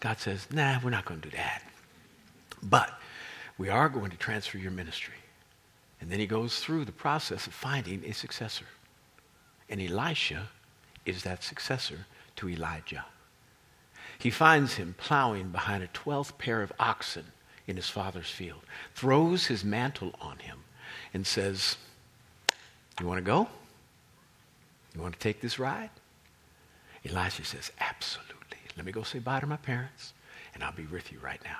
God 0.00 0.18
says, 0.18 0.46
Nah, 0.50 0.78
we're 0.82 0.90
not 0.90 1.04
going 1.04 1.20
to 1.20 1.30
do 1.30 1.36
that. 1.36 1.62
But 2.62 2.90
we 3.58 3.68
are 3.68 3.88
going 3.88 4.10
to 4.10 4.16
transfer 4.16 4.58
your 4.58 4.70
ministry. 4.70 5.14
And 6.00 6.10
then 6.10 6.18
he 6.18 6.26
goes 6.26 6.58
through 6.58 6.84
the 6.84 6.92
process 6.92 7.46
of 7.46 7.52
finding 7.52 8.04
a 8.04 8.12
successor. 8.12 8.66
And 9.68 9.80
Elisha 9.80 10.48
is 11.06 11.22
that 11.22 11.44
successor 11.44 12.06
to 12.36 12.48
Elijah. 12.48 13.04
He 14.18 14.30
finds 14.30 14.74
him 14.74 14.94
plowing 14.98 15.50
behind 15.50 15.82
a 15.82 15.88
twelfth 15.88 16.38
pair 16.38 16.62
of 16.62 16.72
oxen 16.78 17.24
in 17.66 17.76
his 17.76 17.88
father's 17.88 18.30
field, 18.30 18.62
throws 18.94 19.46
his 19.46 19.64
mantle 19.64 20.14
on 20.20 20.38
him, 20.38 20.58
and 21.14 21.26
says, 21.26 21.76
You 23.00 23.06
want 23.06 23.18
to 23.18 23.22
go? 23.22 23.48
You 24.94 25.00
want 25.00 25.14
to 25.14 25.20
take 25.20 25.40
this 25.40 25.58
ride? 25.58 25.90
Elisha 27.08 27.44
says, 27.44 27.72
Absolutely. 27.80 28.58
Let 28.76 28.86
me 28.86 28.92
go 28.92 29.02
say 29.02 29.18
bye 29.18 29.40
to 29.40 29.46
my 29.46 29.56
parents, 29.56 30.12
and 30.54 30.62
I'll 30.62 30.72
be 30.72 30.84
with 30.84 31.12
you 31.12 31.18
right 31.18 31.40
now. 31.44 31.58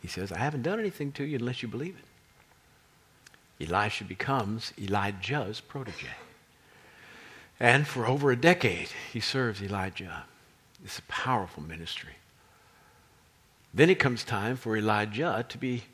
He 0.00 0.08
says, 0.08 0.30
I 0.30 0.38
haven't 0.38 0.62
done 0.62 0.78
anything 0.78 1.12
to 1.12 1.24
you 1.24 1.38
unless 1.38 1.62
you 1.62 1.68
believe 1.68 1.96
it. 1.98 3.68
Elisha 3.68 4.04
becomes 4.04 4.72
Elijah's 4.78 5.60
protege. 5.60 6.14
And 7.58 7.86
for 7.88 8.06
over 8.06 8.30
a 8.30 8.36
decade, 8.36 8.90
he 9.12 9.18
serves 9.18 9.60
Elijah. 9.60 10.24
It's 10.84 11.00
a 11.00 11.02
powerful 11.02 11.62
ministry. 11.62 12.14
Then 13.74 13.90
it 13.90 13.98
comes 13.98 14.22
time 14.22 14.56
for 14.56 14.76
Elijah 14.76 15.44
to 15.48 15.58
be, 15.58 15.84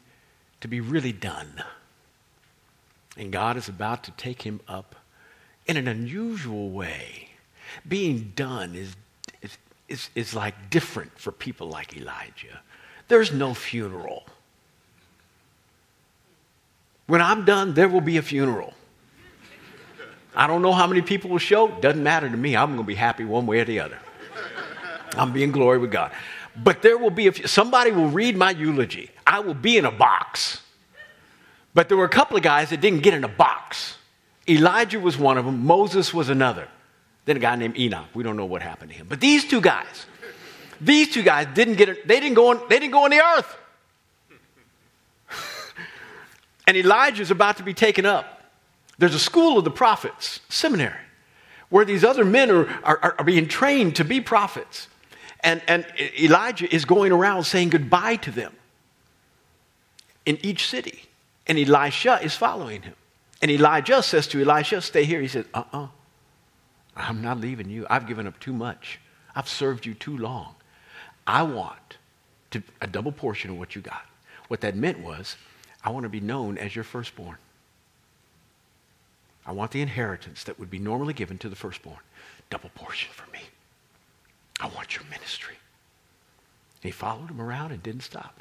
to 0.61 0.69
be 0.69 0.81
really 0.81 1.13
done. 1.13 1.65
And 3.17 3.33
God 3.33 3.57
is 3.57 3.69
about 3.69 4.05
to 4.05 4.11
take 4.11 4.43
him 4.43 4.61
up 4.69 4.95
in 5.67 5.79
an 5.79 5.89
unusual 5.89 6.71
way 6.71 7.31
being 7.87 8.33
done 8.35 8.75
is, 8.75 8.97
is, 9.43 9.59
is, 9.89 10.11
is 10.15 10.35
like 10.35 10.71
different 10.71 11.19
for 11.19 11.33
people 11.33 11.69
like 11.69 11.97
Elijah. 11.97 12.61
There's 13.09 13.33
no 13.33 13.55
funeral. 13.55 14.25
When 17.07 17.21
I'm 17.21 17.45
done, 17.45 17.75
there 17.75 17.89
will 17.89 18.01
be 18.01 18.17
a 18.17 18.23
funeral. 18.23 18.73
I 20.35 20.47
don't 20.47 20.63
know 20.63 20.73
how 20.73 20.87
many 20.87 21.03
people 21.03 21.31
will 21.31 21.39
show. 21.39 21.69
Doesn't 21.69 22.03
matter 22.03 22.29
to 22.29 22.37
me. 22.37 22.57
I'm 22.57 22.71
going 22.71 22.79
to 22.79 22.85
be 22.85 22.95
happy 22.95 23.25
one 23.25 23.47
way 23.47 23.61
or 23.61 23.65
the 23.65 23.81
other. 23.81 23.99
I'm 25.17 25.33
being 25.33 25.53
glory 25.53 25.79
with 25.79 25.93
God. 25.93 26.13
But 26.57 26.83
there 26.83 26.99
will 26.99 27.11
be 27.11 27.29
a, 27.29 27.49
somebody 27.49 27.91
will 27.91 28.09
read 28.09 28.37
my 28.37 28.51
eulogy. 28.51 29.11
I 29.27 29.41
will 29.41 29.55
be 29.55 29.77
in 29.77 29.85
a 29.85 29.93
box. 29.93 30.61
But 31.73 31.89
there 31.89 31.97
were 31.97 32.05
a 32.05 32.11
couple 32.11 32.37
of 32.37 32.43
guys 32.43 32.71
that 32.71 32.81
didn't 32.81 33.01
get 33.01 33.15
in 33.15 33.25
a 33.25 33.29
box. 33.29 33.97
Elijah 34.49 35.01
was 35.01 35.19
one 35.19 35.39
of 35.39 35.45
them. 35.45 35.65
Moses 35.65 36.15
was 36.15 36.29
another. 36.29 36.69
Then 37.25 37.37
a 37.37 37.41
guy 37.41 37.57
named 37.57 37.79
Enoch. 37.79 38.07
We 38.15 38.23
don't 38.23 38.37
know 38.37 38.45
what 38.45 38.63
happened 38.63 38.91
to 38.91 38.97
him. 38.97 39.07
But 39.09 39.21
these 39.21 39.45
two 39.45 39.61
guys, 39.61 40.07
these 40.81 41.13
two 41.13 41.23
guys 41.23 41.47
didn't 41.55 41.77
get 41.77 42.07
they 42.07 42.21
didn't 42.21 42.35
go 42.35 42.51
on, 42.51 42.61
they 42.69 42.79
didn't 42.79 42.93
go 42.93 43.05
on 43.05 43.11
the 43.11 43.21
earth. 43.21 43.57
and 46.67 46.77
Elijah's 46.77 47.31
about 47.31 47.57
to 47.57 47.63
be 47.63 47.75
taken 47.75 48.05
up. 48.05 48.43
There's 48.99 49.15
a 49.15 49.21
school 49.21 49.59
of 49.59 49.65
the 49.65 49.71
prophets, 49.71 50.41
seminary, 50.49 51.01
where 51.69 51.85
these 51.85 52.05
other 52.05 52.25
men 52.25 52.51
are, 52.51 52.67
are, 52.85 53.15
are 53.19 53.25
being 53.25 53.49
trained 53.49 53.97
to 53.97 54.05
be 54.05 54.21
prophets. 54.21 54.89
And, 55.41 55.61
and 55.67 55.85
Elijah 56.19 56.73
is 56.73 56.85
going 56.85 57.13
around 57.13 57.45
saying 57.45 57.71
goodbye 57.71 58.17
to 58.17 58.31
them 58.31 58.55
in 60.25 60.39
each 60.43 60.69
city. 60.69 61.05
And 61.47 61.59
Elisha 61.59 62.21
is 62.23 62.35
following 62.35 62.83
him. 62.83 62.95
And 63.43 63.51
Elijah 63.51 64.03
says 64.03 64.27
to 64.29 64.41
Elisha, 64.41 64.81
Stay 64.81 65.05
here. 65.05 65.21
He 65.21 65.29
says, 65.29 65.45
Uh 65.53 65.65
uh-uh. 65.73 65.85
uh 65.85 65.89
I'm 66.97 67.23
not 67.23 67.41
leaving 67.41 67.69
you. 67.69 67.87
I've 67.91 68.07
given 68.07 68.27
up 68.27 68.39
too 68.39 68.53
much. 68.53 69.01
I've 69.35 69.49
served 69.49 69.85
you 69.85 69.95
too 69.95 70.17
long. 70.17 70.55
I 71.27 71.43
want 71.43 71.99
to, 72.53 72.63
a 72.81 72.87
double 72.87 73.13
portion 73.13 73.51
of 73.51 73.59
what 73.59 73.75
you 73.75 73.83
got. 73.83 74.05
What 74.49 74.61
that 74.61 74.77
meant 74.77 75.01
was, 75.01 75.37
I 75.83 75.91
want 75.91 76.05
to 76.05 76.09
be 76.09 76.21
known 76.21 76.57
as 76.59 76.75
your 76.75 76.85
firstborn. 76.85 77.37
I 79.47 79.53
want 79.53 79.73
the 79.73 79.83
inheritance 79.83 80.45
that 80.45 80.59
would 80.59 80.71
be 80.71 80.79
normally 80.79 81.13
given 81.13 81.37
to 81.39 81.49
the 81.49 81.57
firstborn. 81.57 81.99
Double 82.49 82.71
portion 82.75 83.11
for 83.13 83.31
me. 83.31 83.41
I 84.61 84.69
want 84.69 84.95
your 84.95 85.05
ministry. 85.11 85.57
And 86.83 86.85
he 86.85 86.91
followed 86.91 87.31
him 87.31 87.41
around 87.41 87.73
and 87.73 87.83
didn't 87.83 88.03
stop. 88.03 88.41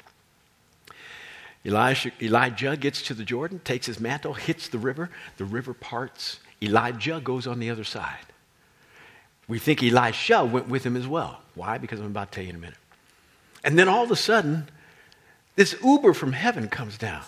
Elijah, 1.66 2.12
Elijah 2.20 2.76
gets 2.76 3.02
to 3.02 3.14
the 3.14 3.24
Jordan, 3.24 3.60
takes 3.64 3.86
his 3.86 3.98
mantle, 3.98 4.34
hits 4.34 4.68
the 4.68 4.78
river. 4.78 5.10
The 5.38 5.44
river 5.44 5.74
parts. 5.74 6.40
Elijah 6.62 7.20
goes 7.22 7.46
on 7.46 7.58
the 7.58 7.70
other 7.70 7.84
side. 7.84 8.26
We 9.46 9.58
think 9.58 9.82
Elisha 9.82 10.44
went 10.44 10.68
with 10.68 10.84
him 10.84 10.96
as 10.96 11.06
well. 11.06 11.40
Why? 11.54 11.78
Because 11.78 12.00
I'm 12.00 12.06
about 12.06 12.32
to 12.32 12.36
tell 12.36 12.44
you 12.44 12.50
in 12.50 12.56
a 12.56 12.60
minute. 12.60 12.78
And 13.62 13.78
then 13.78 13.88
all 13.88 14.04
of 14.04 14.10
a 14.10 14.16
sudden, 14.16 14.68
this 15.56 15.76
Uber 15.82 16.14
from 16.14 16.32
heaven 16.32 16.68
comes 16.68 16.98
down. 16.98 17.22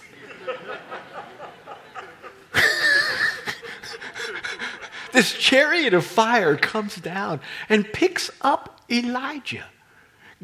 this 5.13 5.33
chariot 5.35 5.95
of 5.95 6.05
fire 6.05 6.57
comes 6.57 6.97
down 6.97 7.41
and 7.69 7.91
picks 7.93 8.31
up 8.41 8.81
Elijah. 8.91 9.65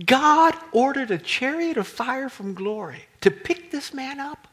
God 0.07 0.55
ordered 0.73 1.11
a 1.11 1.19
chariot 1.19 1.77
of 1.77 1.87
fire 1.87 2.29
from 2.29 2.55
glory 2.55 3.05
to 3.21 3.31
pick 3.31 3.71
this 3.71 3.93
man 3.93 4.21
up. 4.21 4.49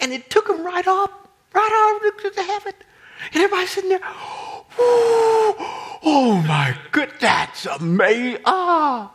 And 0.00 0.12
it 0.12 0.30
took 0.30 0.48
him 0.48 0.64
right 0.64 0.86
up, 0.86 1.28
right 1.52 2.00
out 2.04 2.18
to 2.22 2.30
the 2.30 2.42
heaven. 2.42 2.72
And 3.32 3.42
everybody's 3.42 3.70
sitting 3.70 3.90
there, 3.90 4.00
oh 4.78 6.42
my 6.46 6.76
good, 6.92 7.12
that's 7.20 7.66
amazing. 7.66 8.40
Ah. 8.44 9.12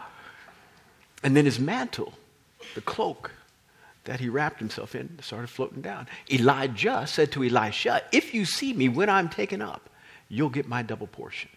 And 1.23 1.35
then 1.35 1.45
his 1.45 1.59
mantle, 1.59 2.13
the 2.75 2.81
cloak 2.81 3.31
that 4.05 4.19
he 4.19 4.29
wrapped 4.29 4.59
himself 4.59 4.95
in, 4.95 5.19
started 5.21 5.47
floating 5.47 5.81
down. 5.81 6.07
Elijah 6.31 7.05
said 7.05 7.31
to 7.33 7.43
Elisha, 7.43 8.01
If 8.11 8.33
you 8.33 8.45
see 8.45 8.73
me 8.73 8.89
when 8.89 9.09
I'm 9.09 9.29
taken 9.29 9.61
up, 9.61 9.89
you'll 10.29 10.49
get 10.49 10.67
my 10.67 10.81
double 10.81 11.07
portion. 11.07 11.49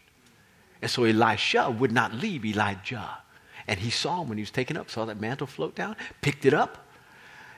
And 0.82 0.90
so 0.90 1.04
Elisha 1.04 1.70
would 1.70 1.92
not 1.92 2.12
leave 2.12 2.44
Elijah. 2.44 3.18
And 3.66 3.80
he 3.80 3.88
saw 3.88 4.20
him 4.20 4.28
when 4.28 4.36
he 4.36 4.42
was 4.42 4.50
taken 4.50 4.76
up, 4.76 4.90
saw 4.90 5.06
that 5.06 5.20
mantle 5.20 5.46
float 5.46 5.74
down, 5.74 5.96
picked 6.20 6.44
it 6.44 6.52
up. 6.52 6.86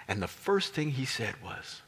And 0.06 0.22
the 0.22 0.28
first 0.28 0.72
thing 0.72 0.90
he 0.90 1.04
said 1.04 1.34
was, 1.42 1.82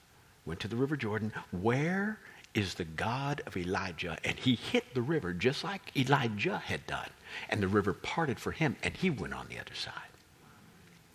went 0.45 0.59
to 0.61 0.69
the 0.69 0.75
River 0.75 0.97
Jordan, 0.97 1.33
where 1.53 2.19
is 2.55 2.75
the 2.75 2.85
God 2.85 3.43
of 3.47 3.57
Elijah. 3.57 4.19
And 4.25 4.39
he 4.39 4.55
hit 4.55 4.95
the 4.95 5.03
river 5.03 5.33
just 5.33 5.65
like 5.65 5.97
Elijah 5.97 6.59
had 6.59 6.87
done. 6.87 7.11
And 7.49 7.63
the 7.63 7.69
river 7.69 7.93
parted 7.93 8.41
for 8.41 8.53
him, 8.53 8.77
and 8.83 8.97
he 8.97 9.11
went 9.11 9.35
on 9.35 9.49
the 9.49 9.59
other 9.59 9.75
side. 9.75 9.93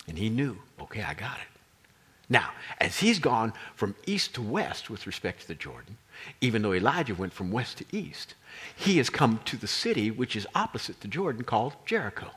And 0.08 0.18
he 0.18 0.30
knew, 0.30 0.58
okay, 0.80 1.02
I 1.02 1.14
got 1.14 1.38
it. 1.38 1.60
Now, 2.30 2.52
as 2.80 3.00
he's 3.00 3.20
gone 3.20 3.54
from 3.76 3.96
east 4.06 4.36
to 4.36 4.42
west 4.42 4.90
with 4.90 5.06
respect 5.06 5.42
to 5.42 5.48
the 5.48 5.56
Jordan, 5.56 5.98
even 6.42 6.62
though 6.62 6.74
Elijah 6.74 7.16
went 7.16 7.34
from 7.34 7.52
west 7.52 7.80
to 7.80 7.86
east, 7.92 8.36
he 8.76 8.98
has 8.98 9.10
come 9.10 9.40
to 9.46 9.58
the 9.58 9.68
city 9.68 10.10
which 10.12 10.36
is 10.36 10.48
opposite 10.56 11.02
the 11.02 11.08
Jordan 11.08 11.44
called 11.44 11.76
Jericho. 11.86 12.32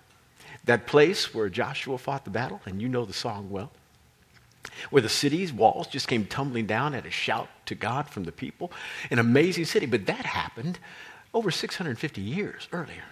That 0.65 0.87
place 0.87 1.33
where 1.33 1.49
Joshua 1.49 1.99
fought 1.99 2.25
the 2.25 2.31
battle, 2.31 2.61
and 2.67 2.83
you 2.83 2.89
know 2.89 3.05
the 3.05 3.13
song 3.13 3.49
well, 3.51 3.71
where 4.91 5.03
the 5.03 5.09
city's 5.09 5.53
walls 5.53 5.87
just 5.87 6.09
came 6.09 6.27
tumbling 6.27 6.67
down 6.67 6.95
at 6.95 7.07
a 7.07 7.11
shout 7.11 7.49
to 7.67 7.75
God 7.75 8.09
from 8.09 8.25
the 8.25 8.33
people. 8.33 8.73
An 9.11 9.19
amazing 9.19 9.65
city, 9.65 9.87
but 9.87 10.07
that 10.07 10.27
happened 10.27 10.79
over 11.35 11.51
650 11.51 12.21
years 12.21 12.69
earlier. 12.73 13.05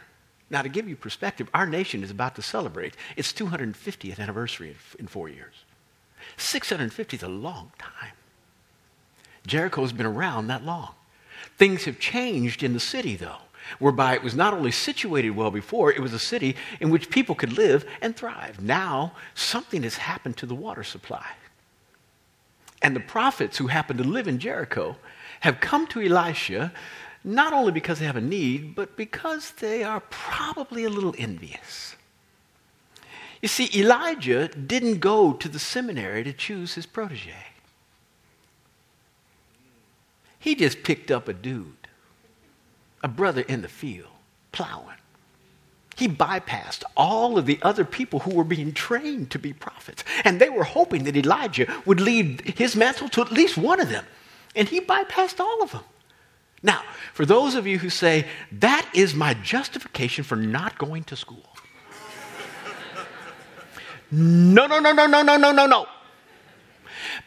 Now, 0.50 0.62
to 0.62 0.68
give 0.68 0.88
you 0.88 0.96
perspective, 0.96 1.48
our 1.54 1.66
nation 1.66 2.02
is 2.02 2.10
about 2.10 2.36
to 2.36 2.42
celebrate 2.42 2.96
its 3.16 3.32
250th 3.32 4.18
anniversary 4.18 4.76
in 4.98 5.06
four 5.06 5.28
years. 5.28 5.54
650 6.36 7.16
is 7.16 7.22
a 7.22 7.28
long 7.28 7.72
time. 7.78 8.12
Jericho's 9.46 9.92
been 9.92 10.06
around 10.06 10.46
that 10.46 10.64
long. 10.64 10.94
Things 11.58 11.84
have 11.84 11.98
changed 11.98 12.62
in 12.62 12.72
the 12.72 12.80
city, 12.80 13.16
though, 13.16 13.42
whereby 13.78 14.14
it 14.14 14.22
was 14.22 14.34
not 14.34 14.54
only 14.54 14.70
situated 14.70 15.30
well 15.30 15.50
before, 15.50 15.92
it 15.92 16.00
was 16.00 16.12
a 16.12 16.18
city 16.18 16.56
in 16.80 16.90
which 16.90 17.10
people 17.10 17.34
could 17.34 17.52
live 17.52 17.84
and 18.00 18.16
thrive. 18.16 18.60
Now, 18.60 19.12
something 19.34 19.82
has 19.82 19.96
happened 19.96 20.36
to 20.38 20.46
the 20.46 20.54
water 20.54 20.84
supply. 20.84 21.26
And 22.84 22.94
the 22.94 23.00
prophets 23.00 23.56
who 23.56 23.68
happen 23.68 23.96
to 23.96 24.04
live 24.04 24.28
in 24.28 24.38
Jericho 24.38 24.96
have 25.40 25.58
come 25.58 25.86
to 25.86 26.02
Elisha 26.02 26.70
not 27.24 27.54
only 27.54 27.72
because 27.72 27.98
they 27.98 28.04
have 28.04 28.16
a 28.16 28.20
need, 28.20 28.74
but 28.74 28.94
because 28.94 29.52
they 29.52 29.82
are 29.82 30.00
probably 30.10 30.84
a 30.84 30.90
little 30.90 31.14
envious. 31.16 31.96
You 33.40 33.48
see, 33.48 33.70
Elijah 33.74 34.48
didn't 34.48 34.98
go 34.98 35.32
to 35.32 35.48
the 35.48 35.58
seminary 35.58 36.22
to 36.24 36.34
choose 36.34 36.74
his 36.74 36.84
protege. 36.84 37.32
He 40.38 40.54
just 40.54 40.82
picked 40.82 41.10
up 41.10 41.26
a 41.26 41.32
dude, 41.32 41.88
a 43.02 43.08
brother 43.08 43.40
in 43.48 43.62
the 43.62 43.68
field, 43.68 44.12
plowing. 44.52 44.98
He 45.96 46.08
bypassed 46.08 46.82
all 46.96 47.38
of 47.38 47.46
the 47.46 47.58
other 47.62 47.84
people 47.84 48.20
who 48.20 48.34
were 48.34 48.44
being 48.44 48.72
trained 48.72 49.30
to 49.30 49.38
be 49.38 49.52
prophets. 49.52 50.02
And 50.24 50.40
they 50.40 50.50
were 50.50 50.64
hoping 50.64 51.04
that 51.04 51.16
Elijah 51.16 51.72
would 51.86 52.00
lead 52.00 52.40
his 52.58 52.74
mantle 52.74 53.08
to 53.10 53.22
at 53.22 53.30
least 53.30 53.56
one 53.56 53.80
of 53.80 53.88
them. 53.88 54.04
And 54.56 54.68
he 54.68 54.80
bypassed 54.80 55.40
all 55.40 55.62
of 55.62 55.72
them. 55.72 55.84
Now, 56.62 56.82
for 57.12 57.26
those 57.26 57.54
of 57.54 57.66
you 57.66 57.78
who 57.78 57.90
say, 57.90 58.26
that 58.52 58.88
is 58.94 59.14
my 59.14 59.34
justification 59.34 60.24
for 60.24 60.36
not 60.36 60.78
going 60.78 61.04
to 61.04 61.16
school. 61.16 61.48
no, 64.10 64.66
no, 64.66 64.80
no, 64.80 64.92
no, 64.92 65.06
no, 65.06 65.22
no, 65.22 65.36
no, 65.36 65.52
no, 65.52 65.66
no. 65.66 65.86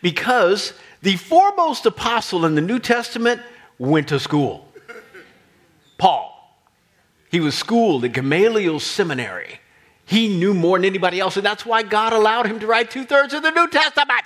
Because 0.02 0.74
the 1.02 1.16
foremost 1.16 1.86
apostle 1.86 2.46
in 2.46 2.56
the 2.56 2.62
New 2.62 2.80
Testament 2.80 3.42
went 3.78 4.10
to 4.10 4.20
school. 4.20 4.72
Paul. 5.98 6.37
He 7.38 7.42
was 7.42 7.54
schooled 7.54 8.04
at 8.04 8.14
Gamaliel 8.14 8.80
Seminary. 8.80 9.60
He 10.06 10.40
knew 10.40 10.56
more 10.56 10.80
than 10.80 10.86
anybody 10.86 11.20
else, 11.20 11.38
and 11.38 11.46
that's 11.46 11.68
why 11.68 11.84
God 11.84 12.12
allowed 12.12 12.48
him 12.48 12.60
to 12.62 12.66
write 12.66 12.90
two 12.90 13.06
thirds 13.06 13.32
of 13.32 13.44
the 13.44 13.52
New 13.52 13.68
Testament, 13.68 14.24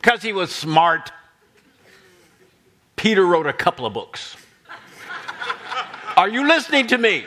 because 0.00 0.22
he 0.22 0.32
was 0.32 0.50
smart. 0.50 1.12
Peter 2.96 3.26
wrote 3.26 3.46
a 3.46 3.52
couple 3.52 3.84
of 3.84 3.92
books. 3.92 4.34
Are 6.16 6.26
you 6.26 6.48
listening 6.48 6.86
to 6.86 6.96
me? 6.96 7.26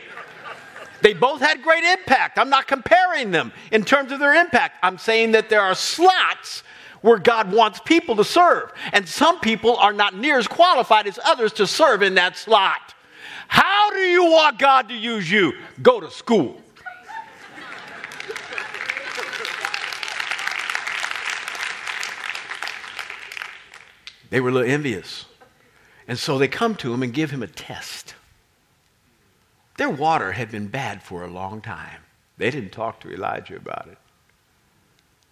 They 1.03 1.13
both 1.13 1.39
had 1.39 1.61
great 1.61 1.83
impact. 1.83 2.39
I'm 2.39 2.49
not 2.49 2.65
comparing 2.65 3.29
them 3.29 3.53
in 3.71 3.85
terms 3.85 4.11
of 4.11 4.17
their 4.17 4.33
impact. 4.33 4.79
I'm 4.81 4.97
saying 4.97 5.33
that 5.33 5.49
there 5.49 5.61
are 5.61 5.75
slots 5.75 6.63
where 7.01 7.19
God 7.19 7.51
wants 7.51 7.79
people 7.85 8.15
to 8.15 8.23
serve. 8.23 8.71
And 8.91 9.07
some 9.07 9.39
people 9.39 9.77
are 9.77 9.93
not 9.93 10.15
near 10.15 10.39
as 10.39 10.47
qualified 10.47 11.05
as 11.05 11.19
others 11.23 11.53
to 11.53 11.67
serve 11.67 12.01
in 12.01 12.15
that 12.15 12.37
slot. 12.37 12.95
How 13.47 13.80
want 14.31 14.59
God 14.59 14.89
to 14.89 14.95
use 14.95 15.29
you? 15.29 15.53
Go 15.81 15.99
to 15.99 16.09
school. 16.09 16.61
They 24.29 24.39
were 24.39 24.49
a 24.49 24.51
little 24.51 24.69
envious. 24.69 25.25
And 26.07 26.17
so 26.17 26.37
they 26.37 26.47
come 26.47 26.75
to 26.75 26.93
him 26.93 27.03
and 27.03 27.13
give 27.13 27.31
him 27.31 27.43
a 27.43 27.47
test. 27.47 28.15
Their 29.77 29.89
water 29.89 30.31
had 30.31 30.49
been 30.49 30.67
bad 30.67 31.03
for 31.03 31.23
a 31.23 31.27
long 31.27 31.61
time. 31.61 32.01
They 32.37 32.49
didn't 32.49 32.71
talk 32.71 33.01
to 33.01 33.13
Elijah 33.13 33.57
about 33.57 33.87
it. 33.91 33.97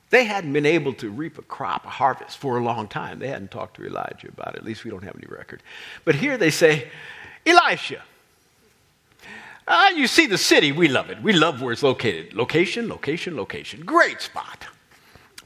They 0.09 0.25
hadn't 0.25 0.53
been 0.53 0.65
able 0.65 0.93
to 0.95 1.09
reap 1.09 1.37
a 1.37 1.43
crop, 1.43 1.85
a 1.85 1.89
harvest 1.89 2.37
for 2.37 2.57
a 2.57 2.63
long 2.63 2.87
time. 2.87 3.19
They 3.19 3.27
hadn't 3.27 3.51
talked 3.51 3.77
to 3.77 3.85
Elijah 3.85 4.27
about 4.27 4.55
it. 4.55 4.57
At 4.57 4.65
least 4.65 4.83
we 4.83 4.91
don't 4.91 5.03
have 5.03 5.15
any 5.15 5.27
record. 5.27 5.61
But 6.03 6.15
here 6.15 6.37
they 6.37 6.49
say, 6.49 6.89
Elisha, 7.45 8.01
uh, 9.69 9.91
you 9.95 10.07
see 10.07 10.25
the 10.25 10.37
city, 10.37 10.71
we 10.71 10.87
love 10.87 11.09
it. 11.09 11.21
We 11.21 11.31
love 11.31 11.61
where 11.61 11.71
it's 11.71 11.83
located. 11.83 12.33
Location, 12.33 12.89
location, 12.89 13.37
location. 13.37 13.85
Great 13.85 14.21
spot. 14.21 14.65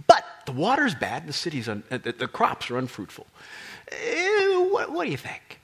But 0.07 0.25
the 0.45 0.53
water's 0.53 0.95
bad, 0.95 1.27
the 1.27 1.33
city's 1.33 1.69
un- 1.69 1.83
uh, 1.91 1.97
the, 1.97 2.13
the, 2.13 2.27
crops 2.27 2.71
are 2.71 2.77
unfruitful. 2.77 3.27
Uh, 3.91 4.63
what, 4.71 4.91
what 4.91 5.05
do 5.05 5.11
you 5.11 5.17
think? 5.17 5.59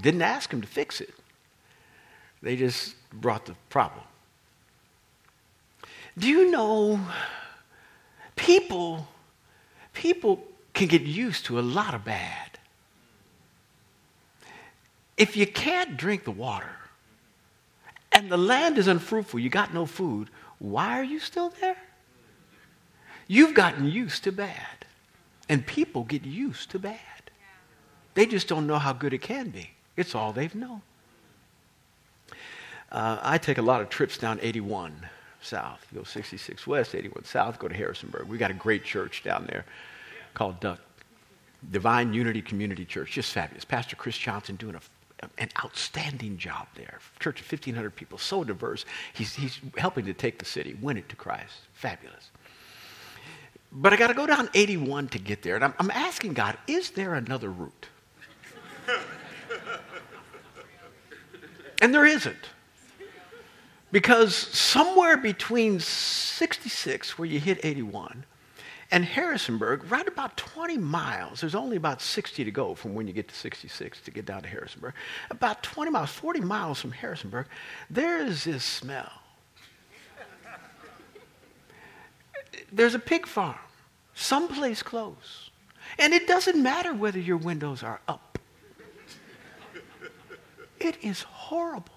Didn't 0.00 0.22
ask 0.22 0.50
him 0.50 0.62
to 0.62 0.66
fix 0.66 1.00
it. 1.02 1.12
They 2.42 2.56
just 2.56 2.94
brought 3.12 3.44
the 3.44 3.54
problem. 3.68 4.04
Do 6.16 6.26
you 6.26 6.50
know 6.50 6.98
people 8.36 9.06
people 9.92 10.42
can 10.72 10.88
get 10.88 11.02
used 11.02 11.44
to 11.46 11.58
a 11.58 11.60
lot 11.60 11.94
of 11.94 12.04
bad. 12.04 12.58
If 15.16 15.36
you 15.36 15.46
can't 15.46 15.96
drink 15.96 16.24
the 16.24 16.30
water 16.30 16.79
and 18.20 18.30
the 18.30 18.36
land 18.36 18.76
is 18.76 18.86
unfruitful, 18.86 19.40
you 19.40 19.48
got 19.48 19.72
no 19.72 19.86
food, 19.86 20.28
why 20.58 21.00
are 21.00 21.04
you 21.04 21.18
still 21.18 21.54
there? 21.58 21.78
You've 23.26 23.54
gotten 23.54 23.86
used 23.86 24.24
to 24.24 24.32
bad. 24.32 24.84
And 25.48 25.66
people 25.66 26.04
get 26.04 26.26
used 26.26 26.70
to 26.72 26.78
bad. 26.78 26.98
They 28.12 28.26
just 28.26 28.46
don't 28.46 28.66
know 28.66 28.78
how 28.78 28.92
good 28.92 29.14
it 29.14 29.22
can 29.22 29.48
be. 29.48 29.70
It's 29.96 30.14
all 30.14 30.34
they've 30.34 30.54
known. 30.54 30.82
Uh, 32.92 33.18
I 33.22 33.38
take 33.38 33.56
a 33.56 33.62
lot 33.62 33.80
of 33.80 33.88
trips 33.88 34.18
down 34.18 34.38
81 34.42 34.94
south. 35.40 35.86
Go 35.94 36.02
66 36.02 36.66
west, 36.66 36.94
81 36.94 37.24
south, 37.24 37.58
go 37.58 37.68
to 37.68 37.74
Harrisonburg. 37.74 38.28
We 38.28 38.36
got 38.36 38.50
a 38.50 38.54
great 38.54 38.84
church 38.84 39.24
down 39.24 39.46
there 39.48 39.64
called 40.34 40.62
uh, 40.62 40.76
Divine 41.70 42.12
Unity 42.12 42.42
Community 42.42 42.84
Church. 42.84 43.12
Just 43.12 43.32
fabulous. 43.32 43.64
Pastor 43.64 43.96
Chris 43.96 44.18
Johnson 44.18 44.56
doing 44.56 44.74
a, 44.74 44.80
an 45.38 45.48
outstanding 45.62 46.36
job 46.38 46.66
there. 46.74 46.98
Church 47.18 47.40
of 47.40 47.50
1,500 47.50 47.94
people, 47.94 48.18
so 48.18 48.44
diverse. 48.44 48.84
He's, 49.12 49.34
he's 49.34 49.60
helping 49.76 50.04
to 50.06 50.14
take 50.14 50.38
the 50.38 50.44
city, 50.44 50.76
win 50.80 50.96
it 50.96 51.08
to 51.08 51.16
Christ. 51.16 51.54
Fabulous. 51.72 52.30
But 53.72 53.92
I 53.92 53.96
got 53.96 54.08
to 54.08 54.14
go 54.14 54.26
down 54.26 54.48
81 54.54 55.08
to 55.08 55.18
get 55.18 55.42
there. 55.42 55.54
And 55.54 55.64
I'm, 55.64 55.74
I'm 55.78 55.90
asking 55.90 56.34
God, 56.34 56.56
is 56.66 56.90
there 56.90 57.14
another 57.14 57.50
route? 57.50 57.88
and 61.80 61.94
there 61.94 62.06
isn't. 62.06 62.48
Because 63.92 64.36
somewhere 64.36 65.16
between 65.16 65.80
66, 65.80 67.18
where 67.18 67.26
you 67.26 67.40
hit 67.40 67.58
81, 67.62 68.24
and 68.92 69.04
Harrisonburg, 69.04 69.90
right 69.90 70.06
about 70.06 70.36
20 70.36 70.76
miles, 70.78 71.40
there's 71.40 71.54
only 71.54 71.76
about 71.76 72.02
60 72.02 72.44
to 72.44 72.50
go 72.50 72.74
from 72.74 72.94
when 72.94 73.06
you 73.06 73.12
get 73.12 73.28
to 73.28 73.34
66 73.34 74.00
to 74.00 74.10
get 74.10 74.26
down 74.26 74.42
to 74.42 74.48
Harrisonburg. 74.48 74.94
About 75.30 75.62
20 75.62 75.90
miles, 75.92 76.10
40 76.10 76.40
miles 76.40 76.80
from 76.80 76.90
Harrisonburg, 76.90 77.46
there 77.88 78.18
is 78.18 78.44
this 78.44 78.64
smell. 78.64 79.10
There's 82.72 82.94
a 82.94 83.00
pig 83.00 83.26
farm, 83.26 83.58
someplace 84.14 84.82
close. 84.82 85.50
And 85.98 86.12
it 86.12 86.26
doesn't 86.26 86.60
matter 86.60 86.92
whether 86.94 87.18
your 87.18 87.36
windows 87.36 87.82
are 87.82 88.00
up, 88.08 88.38
it 90.78 90.96
is 91.02 91.22
horrible. 91.22 91.94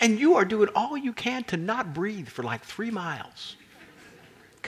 And 0.00 0.18
you 0.18 0.36
are 0.36 0.44
doing 0.44 0.68
all 0.76 0.96
you 0.96 1.12
can 1.12 1.42
to 1.44 1.56
not 1.56 1.92
breathe 1.92 2.28
for 2.28 2.44
like 2.44 2.62
three 2.62 2.90
miles. 2.90 3.56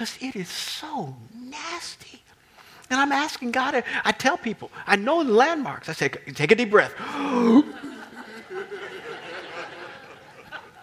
Because 0.00 0.16
it 0.22 0.34
is 0.34 0.48
so 0.48 1.14
nasty. 1.34 2.22
And 2.88 2.98
I'm 2.98 3.12
asking 3.12 3.50
God, 3.50 3.84
I 4.02 4.12
tell 4.12 4.38
people, 4.38 4.70
I 4.86 4.96
know 4.96 5.22
the 5.22 5.30
landmarks. 5.30 5.90
I 5.90 5.92
say, 5.92 6.08
take 6.08 6.50
a 6.50 6.54
deep 6.54 6.70
breath. 6.70 6.94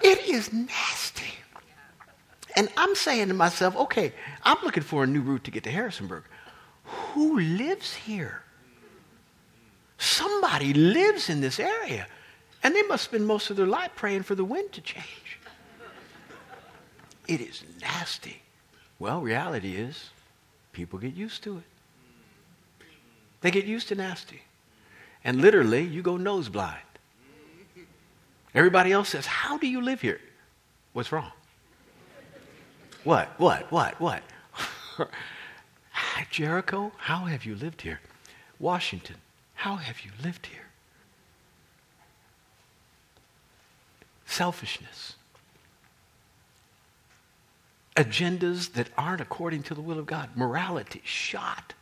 it 0.04 0.20
is 0.28 0.54
nasty. 0.54 1.34
And 2.56 2.70
I'm 2.78 2.94
saying 2.94 3.30
to 3.30 3.34
myself, 3.34 3.76
okay, 3.78 4.14
I'm 4.44 4.58
looking 4.64 4.84
for 4.84 5.04
a 5.04 5.08
new 5.08 5.22
route 5.22 5.46
to 5.46 5.52
get 5.52 5.64
to 5.64 5.72
Harrisonburg. 5.72 6.26
Who 6.84 7.40
lives 7.40 7.96
here? 7.96 8.44
Somebody 9.98 10.76
lives 10.76 11.28
in 11.28 11.42
this 11.42 11.60
area. 11.60 12.06
And 12.62 12.76
they 12.76 12.84
must 12.84 13.06
spend 13.06 13.26
most 13.26 13.50
of 13.50 13.58
their 13.58 13.66
life 13.66 13.94
praying 13.96 14.22
for 14.22 14.36
the 14.36 14.46
wind 14.46 14.74
to 14.74 14.82
change. 14.82 15.40
It 17.28 17.42
is 17.42 17.64
nasty. 17.82 18.44
Well, 19.00 19.22
reality 19.22 19.76
is 19.76 20.10
people 20.72 21.00
get 21.00 21.14
used 21.14 21.44
to 21.44 21.58
it. 21.58 22.86
They 23.42 23.52
get 23.52 23.66
used 23.66 23.90
to 23.90 23.96
nasty. 23.96 24.42
And 25.24 25.42
literally, 25.42 25.84
you 25.84 26.02
go 26.02 26.18
nose 26.18 26.50
blind. 26.50 26.80
Everybody 28.56 28.92
else 28.92 29.10
says, 29.10 29.26
How 29.26 29.58
do 29.58 29.68
you 29.68 29.82
live 29.82 30.02
here? 30.02 30.20
What's 30.94 31.12
wrong? 31.12 31.32
What? 33.04 33.30
What? 33.38 33.72
What? 33.72 34.00
What? 34.02 34.24
Jericho, 36.32 36.92
how 36.98 37.26
have 37.26 37.46
you 37.46 37.56
lived 37.56 37.82
here? 37.82 38.00
Washington, 38.60 39.18
how 39.54 39.76
have 39.76 40.02
you 40.02 40.12
lived 40.24 40.48
here? 40.48 40.66
Selfishness. 44.26 45.17
Agendas 47.98 48.74
that 48.74 48.90
aren't 48.96 49.22
according 49.22 49.64
to 49.64 49.74
the 49.74 49.82
will 49.82 49.98
of 49.98 50.06
God. 50.06 50.30
Morality, 50.36 51.02
shot. 51.04 51.74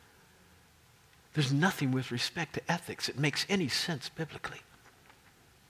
There's 1.34 1.52
nothing 1.52 1.92
with 1.92 2.12
respect 2.12 2.54
to 2.54 2.72
ethics 2.72 3.08
that 3.08 3.20
makes 3.20 3.46
any 3.50 3.68
sense 3.68 4.08
biblically. 4.08 4.62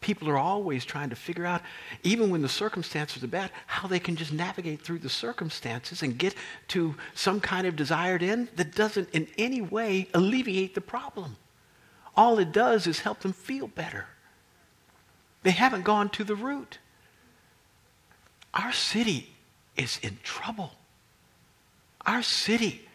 People 0.02 0.30
are 0.30 0.38
always 0.38 0.86
trying 0.86 1.10
to 1.10 1.16
figure 1.16 1.48
out, 1.48 1.64
even 2.04 2.30
when 2.30 2.44
the 2.44 2.50
circumstances 2.50 3.24
are 3.24 3.28
bad, 3.28 3.50
how 3.66 3.88
they 3.88 3.98
can 3.98 4.16
just 4.16 4.32
navigate 4.32 4.84
through 4.84 5.00
the 5.00 5.10
circumstances 5.10 6.04
and 6.04 6.16
get 6.16 6.36
to 6.68 6.94
some 7.16 7.42
kind 7.42 7.66
of 7.66 7.76
desired 7.76 8.22
end 8.22 8.50
that 8.56 8.76
doesn't 8.76 9.10
in 9.14 9.28
any 9.40 9.62
way 9.62 10.08
alleviate 10.14 10.76
the 10.76 10.82
problem. 10.82 11.38
All 12.16 12.38
it 12.38 12.52
does 12.52 12.86
is 12.86 13.00
help 13.00 13.22
them 13.22 13.34
feel 13.34 13.68
better. 13.68 14.06
They 15.42 15.52
haven't 15.52 15.84
gone 15.84 16.10
to 16.10 16.24
the 16.24 16.36
root. 16.36 16.78
Our 18.54 18.72
city 18.72 19.35
is 19.78 20.00
in 20.02 20.18
trouble. 20.24 20.72
Our 22.06 22.22
city 22.22 22.88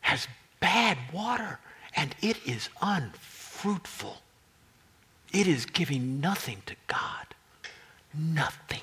has 0.00 0.26
bad 0.60 0.98
water 1.12 1.58
and 1.94 2.14
it 2.22 2.38
is 2.46 2.68
unfruitful. 2.80 4.18
It 5.32 5.46
is 5.46 5.66
giving 5.66 6.20
nothing 6.20 6.62
to 6.66 6.74
God. 6.86 7.34
Nothing. 8.14 8.80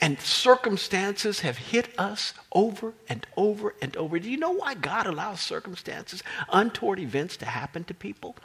And 0.00 0.20
circumstances 0.20 1.40
have 1.40 1.58
hit 1.58 1.98
us 1.98 2.32
over 2.52 2.94
and 3.08 3.26
over 3.36 3.74
and 3.82 3.96
over. 3.96 4.18
Do 4.18 4.30
you 4.30 4.36
know 4.36 4.52
why 4.52 4.74
God 4.74 5.06
allows 5.06 5.40
circumstances, 5.40 6.22
untoward 6.52 7.00
events 7.00 7.36
to 7.38 7.46
happen 7.46 7.84
to 7.84 7.94
people? 7.94 8.36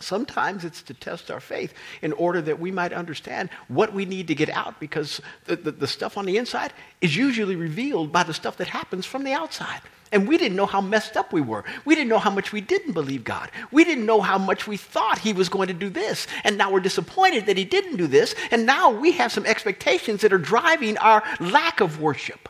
Sometimes 0.00 0.64
it's 0.64 0.82
to 0.82 0.94
test 0.94 1.28
our 1.28 1.40
faith 1.40 1.74
in 2.02 2.12
order 2.12 2.40
that 2.42 2.60
we 2.60 2.70
might 2.70 2.92
understand 2.92 3.50
what 3.66 3.92
we 3.92 4.04
need 4.04 4.28
to 4.28 4.34
get 4.34 4.48
out 4.48 4.78
because 4.78 5.20
the, 5.46 5.56
the, 5.56 5.72
the, 5.72 5.88
stuff 5.88 6.16
on 6.16 6.24
the 6.24 6.36
inside 6.36 6.72
is 7.00 7.16
usually 7.16 7.56
revealed 7.56 8.12
by 8.12 8.22
the 8.22 8.32
stuff 8.32 8.56
that 8.58 8.68
happens 8.68 9.04
from 9.04 9.24
the 9.24 9.32
outside. 9.32 9.80
And 10.12 10.28
we 10.28 10.38
didn't 10.38 10.56
know 10.56 10.66
how 10.66 10.80
messed 10.80 11.16
up 11.16 11.32
we 11.32 11.40
were. 11.40 11.64
We 11.84 11.96
didn't 11.96 12.08
know 12.08 12.20
how 12.20 12.30
much 12.30 12.52
we 12.52 12.60
didn't 12.60 12.92
believe 12.92 13.24
God. 13.24 13.50
We 13.72 13.84
didn't 13.84 14.06
know 14.06 14.20
how 14.20 14.38
much 14.38 14.66
we 14.66 14.76
thought 14.76 15.18
He 15.18 15.32
was 15.32 15.48
going 15.48 15.68
to 15.68 15.74
do 15.74 15.90
this. 15.90 16.26
And 16.44 16.56
now 16.56 16.70
we're 16.70 16.80
disappointed 16.80 17.46
that 17.46 17.56
He 17.56 17.64
didn't 17.64 17.96
do 17.96 18.06
this. 18.06 18.34
And 18.50 18.64
now 18.64 18.90
we 18.90 19.12
have 19.12 19.32
some 19.32 19.46
expectations 19.46 20.22
that 20.22 20.32
are 20.32 20.38
driving 20.38 20.96
our 20.98 21.22
lack 21.40 21.80
of 21.80 22.00
worship. 22.00 22.48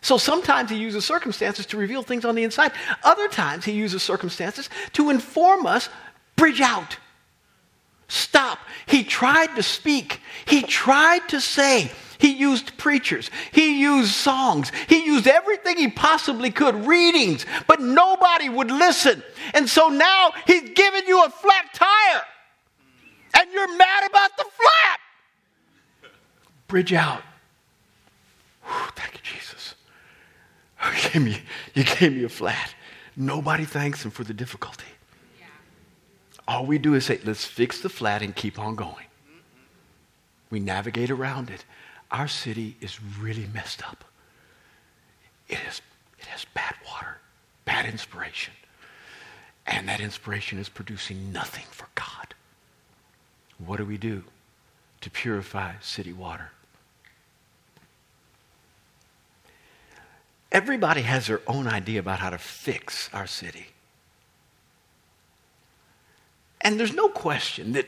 So 0.00 0.16
sometimes 0.16 0.70
He 0.70 0.76
uses 0.76 1.04
circumstances 1.04 1.66
to 1.66 1.76
reveal 1.76 2.02
things 2.02 2.24
on 2.24 2.34
the 2.34 2.42
inside. 2.42 2.72
Other 3.04 3.28
times 3.28 3.64
He 3.64 3.72
uses 3.72 4.02
circumstances 4.02 4.68
to 4.94 5.10
inform 5.10 5.66
us 5.66 5.88
bridge 6.36 6.60
out. 6.60 6.96
Stop. 8.08 8.58
He 8.86 9.04
tried 9.04 9.56
to 9.56 9.62
speak, 9.62 10.20
He 10.44 10.62
tried 10.62 11.28
to 11.30 11.40
say. 11.40 11.90
He 12.22 12.34
used 12.34 12.76
preachers. 12.78 13.32
He 13.50 13.80
used 13.80 14.12
songs. 14.12 14.70
He 14.88 15.04
used 15.04 15.26
everything 15.26 15.76
he 15.76 15.88
possibly 15.88 16.52
could, 16.52 16.86
readings, 16.86 17.44
but 17.66 17.80
nobody 17.80 18.48
would 18.48 18.70
listen. 18.70 19.24
And 19.54 19.68
so 19.68 19.88
now 19.88 20.30
he's 20.46 20.70
giving 20.70 21.02
you 21.08 21.24
a 21.24 21.30
flat 21.30 21.74
tire. 21.74 22.22
And 23.36 23.50
you're 23.52 23.76
mad 23.76 24.08
about 24.08 24.36
the 24.36 24.44
flat. 24.44 26.12
Bridge 26.68 26.92
out. 26.92 27.22
Whew, 28.66 28.90
thank 28.94 29.14
you, 29.14 29.20
Jesus. 29.24 29.74
You 30.84 31.10
gave, 31.10 31.22
me, 31.22 31.42
you 31.74 31.84
gave 31.84 32.12
me 32.12 32.24
a 32.24 32.28
flat. 32.28 32.74
Nobody 33.16 33.64
thanks 33.64 34.04
him 34.04 34.12
for 34.12 34.22
the 34.22 34.34
difficulty. 34.34 34.91
All 36.52 36.66
we 36.66 36.76
do 36.76 36.92
is 36.92 37.06
say, 37.06 37.18
let's 37.24 37.46
fix 37.46 37.80
the 37.80 37.88
flat 37.88 38.20
and 38.20 38.36
keep 38.36 38.58
on 38.58 38.74
going. 38.74 39.06
We 40.50 40.60
navigate 40.60 41.10
around 41.10 41.48
it 41.48 41.64
our 42.10 42.28
city 42.28 42.76
is 42.82 43.02
really 43.02 43.48
messed 43.54 43.82
up. 43.88 44.04
It 45.48 45.56
has, 45.56 45.80
it 46.18 46.26
has 46.26 46.44
bad 46.52 46.74
water, 46.86 47.16
bad 47.64 47.86
inspiration. 47.86 48.52
And 49.66 49.88
that 49.88 50.00
inspiration 50.00 50.58
is 50.58 50.68
producing 50.68 51.32
nothing 51.32 51.64
for 51.70 51.88
God. 51.94 52.34
What 53.56 53.78
do 53.78 53.86
we 53.86 53.96
do 53.96 54.24
to 55.00 55.10
purify 55.10 55.72
city 55.80 56.12
water? 56.12 56.50
Everybody 60.50 61.00
has 61.00 61.28
their 61.28 61.40
own 61.46 61.66
idea 61.66 62.00
about 62.00 62.18
how 62.18 62.28
to 62.28 62.36
fix 62.36 63.08
our 63.14 63.26
city. 63.26 63.68
And 66.62 66.78
there's 66.78 66.94
no 66.94 67.08
question 67.08 67.72
that 67.72 67.86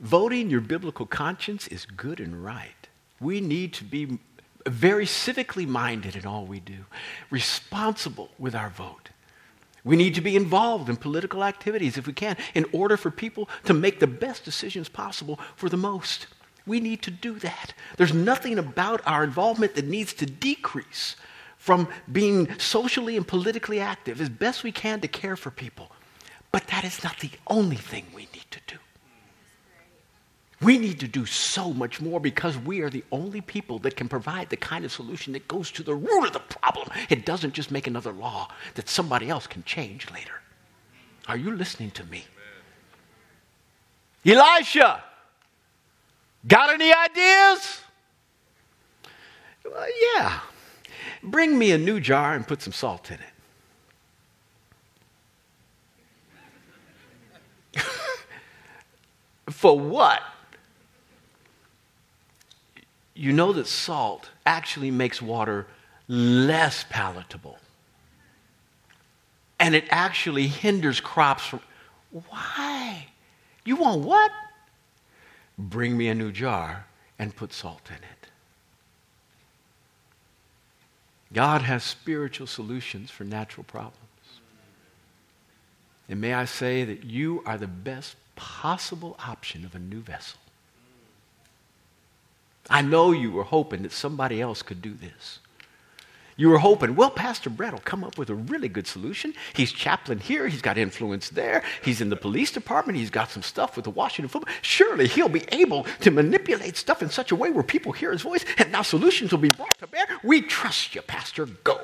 voting 0.00 0.50
your 0.50 0.60
biblical 0.60 1.06
conscience 1.06 1.66
is 1.68 1.86
good 1.86 2.20
and 2.20 2.44
right. 2.44 2.88
We 3.20 3.40
need 3.40 3.72
to 3.74 3.84
be 3.84 4.18
very 4.66 5.06
civically 5.06 5.66
minded 5.66 6.14
in 6.14 6.26
all 6.26 6.44
we 6.44 6.60
do, 6.60 6.84
responsible 7.30 8.30
with 8.38 8.54
our 8.54 8.70
vote. 8.70 9.10
We 9.84 9.96
need 9.96 10.14
to 10.16 10.20
be 10.20 10.36
involved 10.36 10.88
in 10.88 10.96
political 10.96 11.44
activities 11.44 11.96
if 11.96 12.06
we 12.06 12.12
can 12.12 12.36
in 12.54 12.66
order 12.72 12.96
for 12.96 13.10
people 13.10 13.48
to 13.64 13.72
make 13.72 14.00
the 14.00 14.06
best 14.06 14.44
decisions 14.44 14.88
possible 14.88 15.38
for 15.56 15.68
the 15.68 15.76
most. 15.76 16.26
We 16.66 16.80
need 16.80 17.00
to 17.02 17.10
do 17.10 17.38
that. 17.38 17.72
There's 17.96 18.12
nothing 18.12 18.58
about 18.58 19.00
our 19.06 19.24
involvement 19.24 19.74
that 19.76 19.86
needs 19.86 20.12
to 20.14 20.26
decrease 20.26 21.16
from 21.56 21.88
being 22.10 22.58
socially 22.58 23.16
and 23.16 23.26
politically 23.26 23.80
active 23.80 24.20
as 24.20 24.28
best 24.28 24.62
we 24.62 24.72
can 24.72 25.00
to 25.00 25.08
care 25.08 25.36
for 25.36 25.50
people. 25.50 25.90
But 26.50 26.66
that 26.68 26.84
is 26.84 27.04
not 27.04 27.18
the 27.20 27.30
only 27.46 27.76
thing 27.76 28.06
we 28.14 28.22
need 28.34 28.46
to 28.50 28.60
do. 28.66 28.76
We 30.60 30.76
need 30.76 30.98
to 31.00 31.08
do 31.08 31.24
so 31.24 31.72
much 31.72 32.00
more 32.00 32.18
because 32.18 32.58
we 32.58 32.80
are 32.80 32.90
the 32.90 33.04
only 33.12 33.40
people 33.40 33.78
that 33.80 33.94
can 33.94 34.08
provide 34.08 34.50
the 34.50 34.56
kind 34.56 34.84
of 34.84 34.90
solution 34.90 35.32
that 35.34 35.46
goes 35.46 35.70
to 35.72 35.84
the 35.84 35.94
root 35.94 36.26
of 36.26 36.32
the 36.32 36.40
problem. 36.40 36.88
It 37.08 37.24
doesn't 37.24 37.54
just 37.54 37.70
make 37.70 37.86
another 37.86 38.12
law 38.12 38.48
that 38.74 38.88
somebody 38.88 39.28
else 39.28 39.46
can 39.46 39.62
change 39.62 40.10
later. 40.10 40.40
Are 41.28 41.36
you 41.36 41.54
listening 41.54 41.92
to 41.92 42.04
me? 42.04 42.24
Elisha, 44.26 45.04
got 46.46 46.70
any 46.70 46.92
ideas? 46.92 47.80
Well, 49.64 49.86
yeah. 50.16 50.40
Bring 51.22 51.56
me 51.56 51.70
a 51.70 51.78
new 51.78 52.00
jar 52.00 52.34
and 52.34 52.46
put 52.46 52.62
some 52.62 52.72
salt 52.72 53.10
in 53.10 53.18
it. 53.18 53.37
For 59.58 59.76
what? 59.78 60.22
you 63.18 63.32
know 63.32 63.52
that 63.52 63.66
salt 63.66 64.30
actually 64.46 64.92
makes 64.92 65.20
water 65.20 65.66
less 66.06 66.84
palatable. 66.88 67.58
And 69.58 69.74
it 69.74 69.84
actually 69.90 70.46
hinders 70.46 71.00
crops 71.00 71.44
from. 71.44 71.60
Why? 72.12 73.08
You 73.64 73.74
want 73.74 74.02
what? 74.02 74.30
Bring 75.58 75.98
me 75.98 76.06
a 76.08 76.14
new 76.14 76.30
jar 76.30 76.86
and 77.18 77.34
put 77.34 77.52
salt 77.52 77.82
in 77.88 77.96
it. 77.96 78.28
God 81.32 81.62
has 81.62 81.82
spiritual 81.82 82.46
solutions 82.46 83.10
for 83.10 83.24
natural 83.24 83.64
problems. 83.64 83.96
And 86.08 86.20
may 86.20 86.34
I 86.34 86.44
say 86.44 86.84
that 86.84 87.02
you 87.02 87.42
are 87.44 87.58
the 87.58 87.66
best 87.66 88.14
possible 88.38 89.16
option 89.26 89.64
of 89.64 89.74
a 89.74 89.78
new 89.78 90.00
vessel. 90.00 90.38
I 92.70 92.82
know 92.82 93.12
you 93.12 93.32
were 93.32 93.42
hoping 93.42 93.82
that 93.82 93.92
somebody 93.92 94.40
else 94.40 94.62
could 94.62 94.80
do 94.80 94.94
this. 94.94 95.40
You 96.36 96.50
were 96.50 96.58
hoping, 96.58 96.94
well, 96.94 97.10
Pastor 97.10 97.50
Brett 97.50 97.72
will 97.72 97.80
come 97.80 98.04
up 98.04 98.16
with 98.16 98.30
a 98.30 98.34
really 98.34 98.68
good 98.68 98.86
solution. 98.86 99.34
He's 99.54 99.72
chaplain 99.72 100.20
here, 100.20 100.46
he's 100.46 100.62
got 100.62 100.78
influence 100.78 101.30
there, 101.30 101.64
he's 101.82 102.00
in 102.00 102.10
the 102.10 102.16
police 102.16 102.52
department, 102.52 102.96
he's 102.96 103.10
got 103.10 103.30
some 103.32 103.42
stuff 103.42 103.74
with 103.74 103.84
the 103.84 103.90
Washington 103.90 104.28
football. 104.28 104.54
Surely 104.62 105.08
he'll 105.08 105.28
be 105.28 105.42
able 105.50 105.82
to 106.00 106.12
manipulate 106.12 106.76
stuff 106.76 107.02
in 107.02 107.10
such 107.10 107.32
a 107.32 107.36
way 107.36 107.50
where 107.50 107.64
people 107.64 107.90
hear 107.90 108.12
his 108.12 108.22
voice 108.22 108.44
and 108.56 108.70
now 108.70 108.82
solutions 108.82 109.32
will 109.32 109.40
be 109.40 109.48
brought 109.48 109.76
to 109.78 109.88
bear. 109.88 110.06
We 110.22 110.42
trust 110.42 110.94
you, 110.94 111.02
Pastor. 111.02 111.46
Go. 111.46 111.80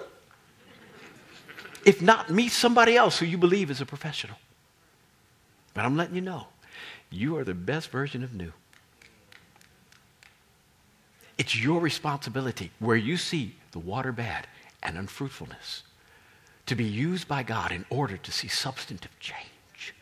If 1.84 2.00
not 2.00 2.30
me, 2.30 2.48
somebody 2.48 2.96
else 2.96 3.18
who 3.18 3.26
you 3.26 3.38
believe 3.38 3.72
is 3.72 3.80
a 3.80 3.86
professional. 3.86 4.36
But 5.74 5.84
I'm 5.84 5.96
letting 5.96 6.14
you 6.14 6.20
know, 6.20 6.46
you 7.10 7.36
are 7.36 7.44
the 7.44 7.54
best 7.54 7.90
version 7.90 8.24
of 8.24 8.32
new. 8.34 8.52
It's 11.36 11.60
your 11.60 11.80
responsibility 11.80 12.70
where 12.78 12.96
you 12.96 13.16
see 13.16 13.56
the 13.72 13.80
water 13.80 14.12
bad 14.12 14.46
and 14.82 14.96
unfruitfulness 14.96 15.82
to 16.66 16.74
be 16.74 16.84
used 16.84 17.26
by 17.26 17.42
God 17.42 17.72
in 17.72 17.84
order 17.90 18.16
to 18.16 18.32
see 18.32 18.48
substantive 18.48 19.18
change. 19.18 19.94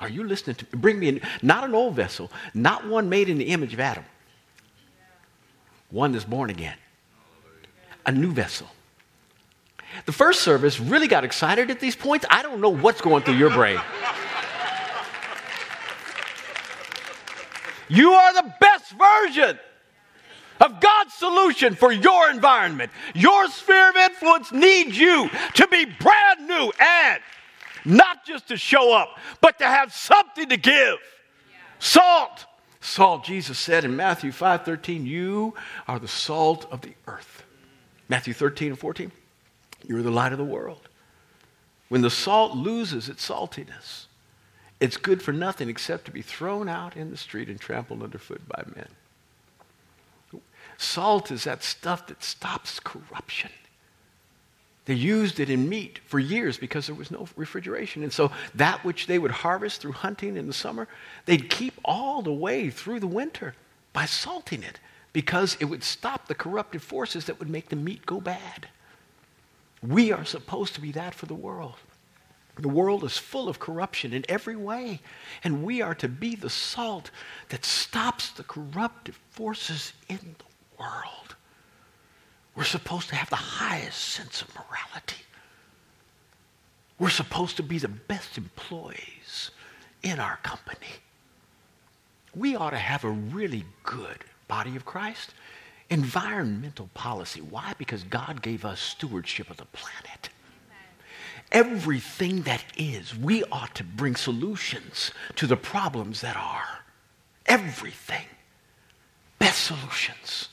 Are 0.00 0.08
you 0.08 0.24
listening 0.24 0.56
to 0.56 0.64
me? 0.64 0.70
Bring 0.80 0.98
me 0.98 1.08
in, 1.08 1.20
not 1.42 1.64
an 1.64 1.74
old 1.74 1.94
vessel, 1.94 2.30
not 2.54 2.88
one 2.88 3.10
made 3.10 3.28
in 3.28 3.36
the 3.36 3.44
image 3.44 3.74
of 3.74 3.80
Adam, 3.80 4.04
one 5.90 6.12
that's 6.12 6.24
born 6.24 6.48
again, 6.48 6.76
a 8.06 8.12
new 8.12 8.32
vessel. 8.32 8.68
The 10.06 10.12
first 10.12 10.40
service 10.40 10.80
really 10.80 11.08
got 11.08 11.24
excited 11.24 11.70
at 11.70 11.80
these 11.80 11.96
points. 11.96 12.24
I 12.30 12.42
don't 12.42 12.60
know 12.60 12.70
what's 12.70 13.02
going 13.02 13.22
through 13.22 13.34
your 13.34 13.50
brain. 13.50 13.80
You 17.90 18.12
are 18.12 18.32
the 18.32 18.54
best 18.60 18.92
version 18.92 19.58
of 20.60 20.80
God's 20.80 21.12
solution 21.14 21.74
for 21.74 21.90
your 21.90 22.30
environment. 22.30 22.92
Your 23.14 23.48
sphere 23.48 23.90
of 23.90 23.96
influence 23.96 24.52
needs 24.52 24.96
you 24.96 25.28
to 25.54 25.66
be 25.68 25.86
brand 25.86 26.46
new 26.46 26.72
and 26.78 27.20
not 27.84 28.24
just 28.24 28.48
to 28.48 28.56
show 28.56 28.96
up, 28.96 29.18
but 29.40 29.58
to 29.58 29.64
have 29.64 29.92
something 29.92 30.48
to 30.48 30.56
give. 30.56 30.98
Salt. 31.80 32.46
Salt, 32.80 33.24
Jesus 33.24 33.58
said 33.58 33.84
in 33.84 33.96
Matthew 33.96 34.32
5 34.32 34.64
13, 34.64 35.04
you 35.04 35.54
are 35.86 35.98
the 35.98 36.08
salt 36.08 36.66
of 36.70 36.80
the 36.82 36.94
earth. 37.06 37.44
Matthew 38.08 38.32
13 38.32 38.68
and 38.70 38.78
14, 38.78 39.12
you're 39.86 40.02
the 40.02 40.10
light 40.10 40.32
of 40.32 40.38
the 40.38 40.44
world. 40.44 40.88
When 41.88 42.02
the 42.02 42.10
salt 42.10 42.56
loses 42.56 43.08
its 43.08 43.28
saltiness, 43.28 44.06
it's 44.80 44.96
good 44.96 45.22
for 45.22 45.32
nothing 45.32 45.68
except 45.68 46.06
to 46.06 46.10
be 46.10 46.22
thrown 46.22 46.68
out 46.68 46.96
in 46.96 47.10
the 47.10 47.16
street 47.16 47.48
and 47.48 47.60
trampled 47.60 48.02
underfoot 48.02 48.40
by 48.48 48.64
men. 48.74 48.88
Salt 50.78 51.30
is 51.30 51.44
that 51.44 51.62
stuff 51.62 52.06
that 52.06 52.24
stops 52.24 52.80
corruption. 52.80 53.50
They 54.86 54.94
used 54.94 55.38
it 55.38 55.50
in 55.50 55.68
meat 55.68 56.00
for 56.06 56.18
years 56.18 56.56
because 56.56 56.86
there 56.86 56.96
was 56.96 57.10
no 57.10 57.28
refrigeration. 57.36 58.02
And 58.02 58.12
so 58.12 58.32
that 58.54 58.82
which 58.82 59.06
they 59.06 59.18
would 59.18 59.30
harvest 59.30 59.82
through 59.82 59.92
hunting 59.92 60.38
in 60.38 60.46
the 60.46 60.54
summer, 60.54 60.88
they'd 61.26 61.50
keep 61.50 61.74
all 61.84 62.22
the 62.22 62.32
way 62.32 62.70
through 62.70 63.00
the 63.00 63.06
winter 63.06 63.54
by 63.92 64.06
salting 64.06 64.62
it 64.62 64.80
because 65.12 65.56
it 65.60 65.66
would 65.66 65.84
stop 65.84 66.26
the 66.26 66.34
corruptive 66.34 66.82
forces 66.82 67.26
that 67.26 67.38
would 67.38 67.50
make 67.50 67.68
the 67.68 67.76
meat 67.76 68.06
go 68.06 68.20
bad. 68.20 68.68
We 69.82 70.12
are 70.12 70.24
supposed 70.24 70.74
to 70.74 70.80
be 70.80 70.92
that 70.92 71.14
for 71.14 71.26
the 71.26 71.34
world. 71.34 71.76
The 72.56 72.68
world 72.68 73.04
is 73.04 73.16
full 73.16 73.48
of 73.48 73.58
corruption 73.58 74.12
in 74.12 74.24
every 74.28 74.56
way, 74.56 75.00
and 75.42 75.62
we 75.62 75.80
are 75.80 75.94
to 75.96 76.08
be 76.08 76.34
the 76.34 76.50
salt 76.50 77.10
that 77.48 77.64
stops 77.64 78.30
the 78.30 78.42
corruptive 78.44 79.18
forces 79.30 79.92
in 80.08 80.36
the 80.38 80.44
world. 80.78 81.36
We're 82.54 82.64
supposed 82.64 83.08
to 83.10 83.16
have 83.16 83.30
the 83.30 83.36
highest 83.36 83.98
sense 83.98 84.42
of 84.42 84.54
morality. 84.54 85.24
We're 86.98 87.10
supposed 87.10 87.56
to 87.56 87.62
be 87.62 87.78
the 87.78 87.88
best 87.88 88.36
employees 88.36 89.50
in 90.02 90.18
our 90.18 90.36
company. 90.42 90.88
We 92.34 92.56
ought 92.56 92.70
to 92.70 92.78
have 92.78 93.04
a 93.04 93.10
really 93.10 93.64
good 93.84 94.18
body 94.48 94.76
of 94.76 94.84
Christ 94.84 95.34
environmental 95.88 96.88
policy. 96.94 97.40
Why? 97.40 97.74
Because 97.78 98.04
God 98.04 98.42
gave 98.42 98.64
us 98.64 98.80
stewardship 98.80 99.50
of 99.50 99.56
the 99.56 99.64
planet 99.66 100.28
everything 101.52 102.42
that 102.42 102.64
is, 102.76 103.16
we 103.16 103.44
ought 103.44 103.74
to 103.76 103.84
bring 103.84 104.16
solutions 104.16 105.12
to 105.36 105.46
the 105.46 105.56
problems 105.56 106.20
that 106.20 106.36
are. 106.36 106.84
Everything. 107.46 108.26
Best 109.38 109.64
solutions. 109.64 110.48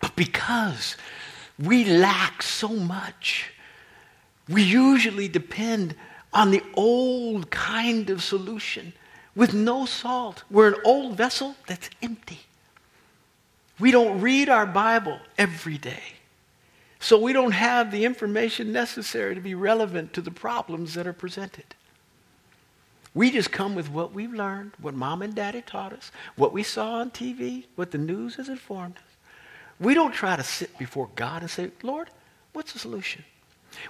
But 0.00 0.16
because 0.16 0.96
we 1.58 1.84
lack 1.84 2.42
so 2.42 2.68
much, 2.68 3.50
we 4.48 4.62
usually 4.62 5.28
depend 5.28 5.94
on 6.32 6.50
the 6.50 6.62
old 6.74 7.50
kind 7.50 8.10
of 8.10 8.22
solution 8.22 8.92
with 9.34 9.54
no 9.54 9.86
salt. 9.86 10.44
We're 10.50 10.74
an 10.74 10.80
old 10.84 11.16
vessel 11.16 11.56
that's 11.66 11.88
empty. 12.02 12.40
We 13.78 13.90
don't 13.90 14.20
read 14.20 14.48
our 14.48 14.66
Bible 14.66 15.18
every 15.38 15.78
day. 15.78 16.02
So 17.04 17.18
we 17.18 17.34
don't 17.34 17.52
have 17.52 17.90
the 17.90 18.06
information 18.06 18.72
necessary 18.72 19.34
to 19.34 19.40
be 19.42 19.54
relevant 19.54 20.14
to 20.14 20.22
the 20.22 20.30
problems 20.30 20.94
that 20.94 21.06
are 21.06 21.12
presented. 21.12 21.74
We 23.12 23.30
just 23.30 23.52
come 23.52 23.74
with 23.74 23.90
what 23.90 24.14
we've 24.14 24.32
learned, 24.32 24.72
what 24.80 24.94
mom 24.94 25.20
and 25.20 25.34
daddy 25.34 25.60
taught 25.60 25.92
us, 25.92 26.10
what 26.34 26.54
we 26.54 26.62
saw 26.62 27.00
on 27.00 27.10
TV, 27.10 27.66
what 27.74 27.90
the 27.90 27.98
news 27.98 28.36
has 28.36 28.48
informed 28.48 28.96
us. 28.96 29.16
We 29.78 29.92
don't 29.92 30.14
try 30.14 30.34
to 30.34 30.42
sit 30.42 30.78
before 30.78 31.10
God 31.14 31.42
and 31.42 31.50
say, 31.50 31.72
Lord, 31.82 32.08
what's 32.54 32.72
the 32.72 32.78
solution? 32.78 33.22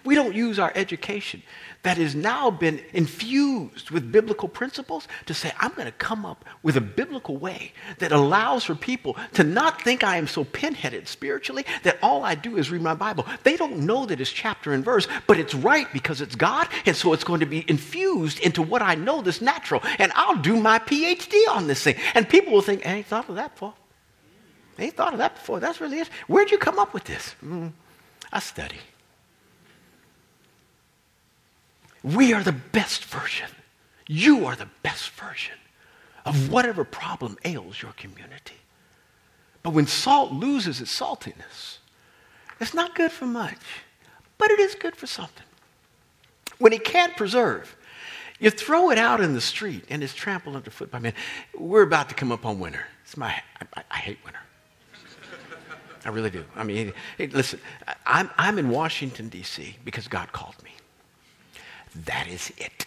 We 0.04 0.14
don't 0.14 0.34
use 0.34 0.58
our 0.58 0.72
education 0.74 1.42
that 1.84 1.98
has 1.98 2.14
now 2.14 2.50
been 2.50 2.82
infused 2.92 3.90
with 3.90 4.10
biblical 4.10 4.48
principles 4.48 5.06
to 5.26 5.34
say, 5.34 5.52
I'm 5.58 5.72
going 5.74 5.86
to 5.86 5.92
come 5.92 6.24
up 6.24 6.44
with 6.62 6.76
a 6.76 6.80
biblical 6.80 7.36
way 7.36 7.72
that 7.98 8.10
allows 8.10 8.64
for 8.64 8.74
people 8.74 9.16
to 9.34 9.44
not 9.44 9.82
think 9.82 10.02
I 10.02 10.16
am 10.16 10.26
so 10.26 10.44
pinheaded 10.44 11.08
spiritually 11.08 11.66
that 11.82 11.98
all 12.02 12.24
I 12.24 12.34
do 12.34 12.56
is 12.56 12.70
read 12.70 12.80
my 12.80 12.94
Bible. 12.94 13.26
They 13.42 13.56
don't 13.56 13.80
know 13.80 14.06
that 14.06 14.20
it's 14.20 14.30
chapter 14.30 14.72
and 14.72 14.84
verse, 14.84 15.06
but 15.26 15.38
it's 15.38 15.54
right 15.54 15.86
because 15.92 16.22
it's 16.22 16.34
God, 16.34 16.68
and 16.86 16.96
so 16.96 17.12
it's 17.12 17.24
going 17.24 17.40
to 17.40 17.46
be 17.46 17.64
infused 17.68 18.40
into 18.40 18.62
what 18.62 18.80
I 18.80 18.94
know 18.94 19.20
that's 19.20 19.42
natural. 19.42 19.82
And 19.98 20.10
I'll 20.14 20.36
do 20.36 20.56
my 20.58 20.78
PhD 20.78 21.34
on 21.50 21.66
this 21.66 21.82
thing. 21.82 21.96
And 22.14 22.28
people 22.28 22.52
will 22.52 22.62
think, 22.62 22.86
I 22.86 22.94
ain't 22.94 23.06
thought 23.06 23.28
of 23.28 23.36
that 23.36 23.54
before. 23.54 23.74
I 24.78 24.84
ain't 24.84 24.96
thought 24.96 25.12
of 25.12 25.18
that 25.18 25.34
before. 25.34 25.60
That's 25.60 25.80
really 25.80 26.00
it. 26.00 26.08
Where'd 26.26 26.50
you 26.50 26.58
come 26.58 26.78
up 26.78 26.94
with 26.94 27.04
this? 27.04 27.34
Mm, 27.44 27.72
I 28.32 28.40
study. 28.40 28.78
We 32.04 32.34
are 32.34 32.42
the 32.42 32.52
best 32.52 33.06
version. 33.06 33.48
You 34.06 34.44
are 34.44 34.54
the 34.54 34.68
best 34.82 35.10
version 35.10 35.54
of 36.26 36.52
whatever 36.52 36.84
problem 36.84 37.38
ails 37.44 37.80
your 37.80 37.92
community. 37.92 38.56
But 39.62 39.70
when 39.70 39.86
salt 39.86 40.30
loses 40.30 40.82
its 40.82 40.96
saltiness, 40.98 41.78
it's 42.60 42.74
not 42.74 42.94
good 42.94 43.10
for 43.10 43.24
much, 43.24 43.56
but 44.36 44.50
it 44.50 44.60
is 44.60 44.74
good 44.74 44.94
for 44.94 45.06
something. 45.06 45.46
When 46.58 46.74
it 46.74 46.84
can't 46.84 47.16
preserve, 47.16 47.74
you 48.38 48.50
throw 48.50 48.90
it 48.90 48.98
out 48.98 49.22
in 49.22 49.32
the 49.32 49.40
street 49.40 49.84
and 49.88 50.04
it's 50.04 50.14
trampled 50.14 50.56
underfoot 50.56 50.90
by 50.90 50.98
men. 50.98 51.14
We're 51.58 51.82
about 51.82 52.10
to 52.10 52.14
come 52.14 52.30
up 52.30 52.44
on 52.44 52.60
winter. 52.60 52.84
It's 53.02 53.16
my, 53.16 53.34
I, 53.74 53.82
I 53.90 53.96
hate 53.96 54.18
winter. 54.24 54.40
I 56.04 56.10
really 56.10 56.30
do. 56.30 56.44
I 56.54 56.64
mean, 56.64 56.92
hey, 57.16 57.28
listen, 57.28 57.60
I'm, 58.04 58.28
I'm 58.36 58.58
in 58.58 58.68
Washington, 58.68 59.30
D.C. 59.30 59.76
because 59.84 60.06
God 60.06 60.32
called 60.32 60.62
me. 60.62 60.72
That 61.94 62.26
is 62.28 62.52
it. 62.56 62.86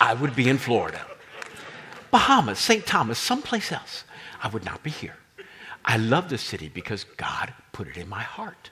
I 0.00 0.14
would 0.14 0.36
be 0.36 0.48
in 0.48 0.58
Florida, 0.58 1.04
Bahamas, 2.10 2.58
St. 2.58 2.86
Thomas, 2.86 3.18
someplace 3.18 3.72
else. 3.72 4.04
I 4.42 4.48
would 4.48 4.64
not 4.64 4.82
be 4.82 4.90
here. 4.90 5.16
I 5.84 5.96
love 5.96 6.28
this 6.28 6.42
city 6.42 6.68
because 6.68 7.04
God 7.04 7.52
put 7.72 7.88
it 7.88 7.96
in 7.96 8.08
my 8.08 8.22
heart. 8.22 8.70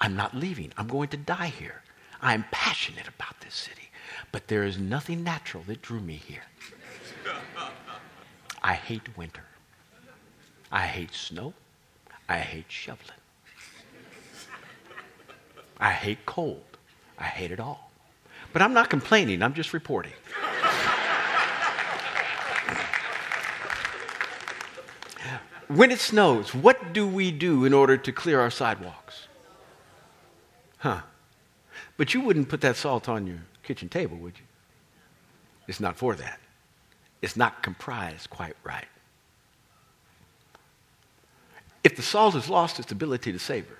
I'm 0.00 0.16
not 0.16 0.34
leaving. 0.34 0.72
I'm 0.76 0.88
going 0.88 1.08
to 1.08 1.16
die 1.16 1.48
here. 1.48 1.82
I 2.20 2.34
am 2.34 2.44
passionate 2.50 3.08
about 3.08 3.40
this 3.40 3.54
city. 3.54 3.90
But 4.32 4.48
there 4.48 4.64
is 4.64 4.78
nothing 4.78 5.22
natural 5.22 5.62
that 5.66 5.82
drew 5.82 6.00
me 6.00 6.14
here. 6.14 6.42
I 8.62 8.74
hate 8.74 9.16
winter. 9.16 9.44
I 10.70 10.86
hate 10.86 11.14
snow. 11.14 11.54
I 12.28 12.38
hate 12.38 12.70
shoveling. 12.70 13.16
I 15.78 15.92
hate 15.92 16.26
cold. 16.26 16.69
I 17.20 17.24
hate 17.24 17.52
it 17.52 17.60
all. 17.60 17.90
But 18.52 18.62
I'm 18.62 18.72
not 18.72 18.90
complaining, 18.90 19.42
I'm 19.42 19.54
just 19.54 19.72
reporting. 19.72 20.12
when 25.68 25.90
it 25.92 26.00
snows, 26.00 26.54
what 26.54 26.92
do 26.92 27.06
we 27.06 27.30
do 27.30 27.64
in 27.64 27.72
order 27.72 27.96
to 27.96 28.10
clear 28.10 28.40
our 28.40 28.50
sidewalks? 28.50 29.28
Huh. 30.78 31.02
But 31.96 32.14
you 32.14 32.22
wouldn't 32.22 32.48
put 32.48 32.62
that 32.62 32.76
salt 32.76 33.08
on 33.08 33.26
your 33.26 33.38
kitchen 33.62 33.88
table, 33.88 34.16
would 34.16 34.38
you? 34.38 34.44
It's 35.68 35.78
not 35.78 35.96
for 35.96 36.16
that. 36.16 36.40
It's 37.22 37.36
not 37.36 37.62
comprised 37.62 38.30
quite 38.30 38.56
right. 38.64 38.88
If 41.84 41.94
the 41.96 42.02
salt 42.02 42.34
has 42.34 42.48
lost 42.48 42.80
its 42.80 42.90
ability 42.90 43.32
to 43.32 43.38
savor, 43.38 43.78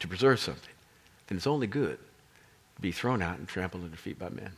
to 0.00 0.08
preserve 0.08 0.40
something, 0.40 0.72
then 1.28 1.36
it's 1.36 1.46
only 1.46 1.66
good 1.66 1.98
be 2.80 2.92
thrown 2.92 3.22
out 3.22 3.38
and 3.38 3.48
trampled 3.48 3.84
under 3.84 3.96
feet 3.96 4.18
by 4.18 4.28
men. 4.28 4.52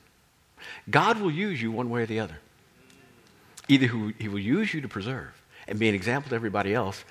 God 0.90 1.20
will 1.20 1.30
use 1.30 1.60
you 1.60 1.70
one 1.70 1.90
way 1.90 2.02
or 2.02 2.06
the 2.06 2.20
other. 2.20 2.38
Either 3.68 3.86
he 4.18 4.28
will 4.28 4.38
use 4.38 4.72
you 4.72 4.80
to 4.80 4.88
preserve 4.88 5.32
and 5.66 5.78
be 5.78 5.88
an 5.88 5.94
example 5.94 6.30
to 6.30 6.34
everybody 6.36 6.72
else, 6.72 7.04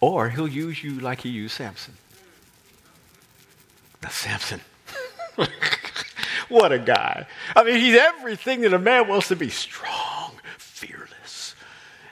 or 0.00 0.30
he'll 0.30 0.48
use 0.48 0.82
you 0.82 0.98
like 0.98 1.20
he 1.20 1.28
used 1.28 1.54
Samson. 1.54 1.94
Now, 4.02 4.08
Samson, 4.08 4.60
what 6.48 6.72
a 6.72 6.78
guy. 6.78 7.26
I 7.54 7.62
mean, 7.62 7.76
he's 7.76 7.96
everything 7.96 8.62
that 8.62 8.74
a 8.74 8.78
man 8.78 9.06
wants 9.06 9.28
to 9.28 9.36
be 9.36 9.48
strong, 9.48 10.32
fearless, 10.58 11.54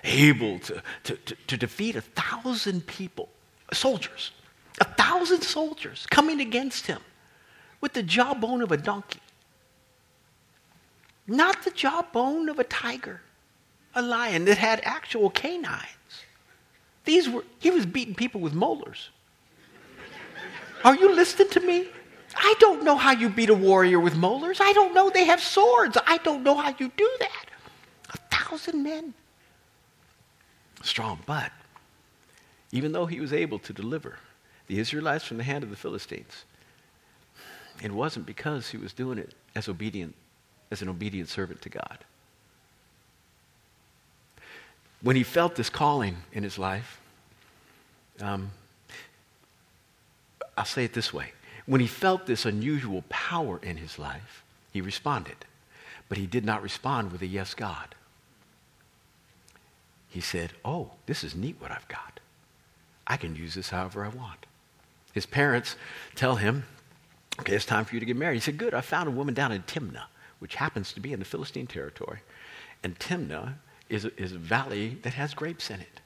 able 0.04 0.60
to, 0.60 0.82
to, 1.04 1.16
to, 1.16 1.36
to 1.48 1.56
defeat 1.56 1.96
a 1.96 2.00
thousand 2.00 2.86
people, 2.86 3.28
soldiers 3.72 4.30
A 4.80 4.84
thousand 4.84 5.42
soldiers 5.42 6.06
coming 6.10 6.40
against 6.40 6.86
him 6.86 7.00
with 7.80 7.92
the 7.92 8.02
jawbone 8.02 8.62
of 8.62 8.72
a 8.72 8.76
donkey. 8.76 9.20
Not 11.26 11.62
the 11.62 11.70
jawbone 11.70 12.48
of 12.48 12.58
a 12.58 12.64
tiger, 12.64 13.20
a 13.94 14.02
lion 14.02 14.44
that 14.46 14.58
had 14.58 14.80
actual 14.84 15.30
canines. 15.30 15.86
These 17.04 17.28
were, 17.28 17.44
he 17.58 17.70
was 17.70 17.86
beating 17.86 18.14
people 18.14 18.40
with 18.40 18.52
molars. 18.52 19.10
Are 20.84 20.96
you 20.96 21.14
listening 21.14 21.48
to 21.50 21.60
me? 21.60 21.88
I 22.36 22.54
don't 22.58 22.84
know 22.84 22.96
how 22.96 23.12
you 23.12 23.28
beat 23.28 23.50
a 23.50 23.54
warrior 23.54 24.00
with 24.00 24.16
molars. 24.16 24.58
I 24.60 24.72
don't 24.72 24.94
know. 24.94 25.10
They 25.10 25.24
have 25.24 25.40
swords. 25.40 25.98
I 26.06 26.18
don't 26.18 26.42
know 26.42 26.56
how 26.56 26.74
you 26.78 26.90
do 26.96 27.10
that. 27.20 27.46
A 28.10 28.16
thousand 28.34 28.82
men. 28.82 29.14
Strong, 30.82 31.20
but 31.26 31.52
even 32.72 32.92
though 32.92 33.06
he 33.06 33.20
was 33.20 33.32
able 33.32 33.58
to 33.58 33.72
deliver 33.72 34.18
the 34.68 34.78
Israelites 34.78 35.24
from 35.24 35.36
the 35.36 35.44
hand 35.44 35.64
of 35.64 35.70
the 35.70 35.76
Philistines, 35.76 36.44
it 37.82 37.92
wasn't 37.92 38.26
because 38.26 38.70
he 38.70 38.76
was 38.76 38.92
doing 38.92 39.18
it 39.18 39.34
as 39.54 39.68
obedient, 39.68 40.14
as 40.70 40.82
an 40.82 40.88
obedient 40.88 41.28
servant 41.28 41.62
to 41.62 41.68
God. 41.68 41.98
When 45.02 45.16
he 45.16 45.22
felt 45.22 45.56
this 45.56 45.70
calling 45.70 46.18
in 46.32 46.42
his 46.42 46.58
life, 46.58 47.00
um, 48.20 48.50
I'll 50.58 50.66
say 50.66 50.84
it 50.84 50.92
this 50.92 51.12
way. 51.12 51.32
When 51.64 51.80
he 51.80 51.86
felt 51.86 52.26
this 52.26 52.44
unusual 52.44 53.04
power 53.08 53.58
in 53.62 53.78
his 53.78 53.98
life, 53.98 54.42
he 54.72 54.80
responded. 54.80 55.36
But 56.08 56.18
he 56.18 56.26
did 56.26 56.44
not 56.44 56.62
respond 56.62 57.12
with 57.12 57.22
a 57.22 57.26
yes, 57.26 57.54
God. 57.54 57.94
He 60.08 60.20
said, 60.20 60.52
Oh, 60.64 60.90
this 61.06 61.22
is 61.22 61.34
neat 61.34 61.56
what 61.60 61.70
I've 61.70 61.88
got. 61.88 62.20
I 63.06 63.16
can 63.16 63.36
use 63.36 63.54
this 63.54 63.70
however 63.70 64.04
I 64.04 64.08
want. 64.08 64.46
His 65.12 65.26
parents 65.26 65.76
tell 66.14 66.36
him, 66.36 66.64
Okay, 67.40 67.54
it's 67.54 67.64
time 67.64 67.86
for 67.86 67.94
you 67.94 68.00
to 68.00 68.06
get 68.06 68.16
married. 68.16 68.34
He 68.34 68.40
said, 68.40 68.58
Good, 68.58 68.74
I 68.74 68.82
found 68.82 69.08
a 69.08 69.12
woman 69.12 69.32
down 69.32 69.50
in 69.50 69.62
Timnah, 69.62 70.04
which 70.40 70.56
happens 70.56 70.92
to 70.92 71.00
be 71.00 71.12
in 71.12 71.18
the 71.18 71.24
Philistine 71.24 71.66
territory. 71.66 72.20
And 72.82 72.98
Timnah 72.98 73.54
is 73.88 74.04
is 74.04 74.32
a 74.32 74.38
valley 74.38 74.98
that 75.02 75.14
has 75.14 75.32
grapes 75.34 75.70
in 75.70 75.80
it. 75.80 76.00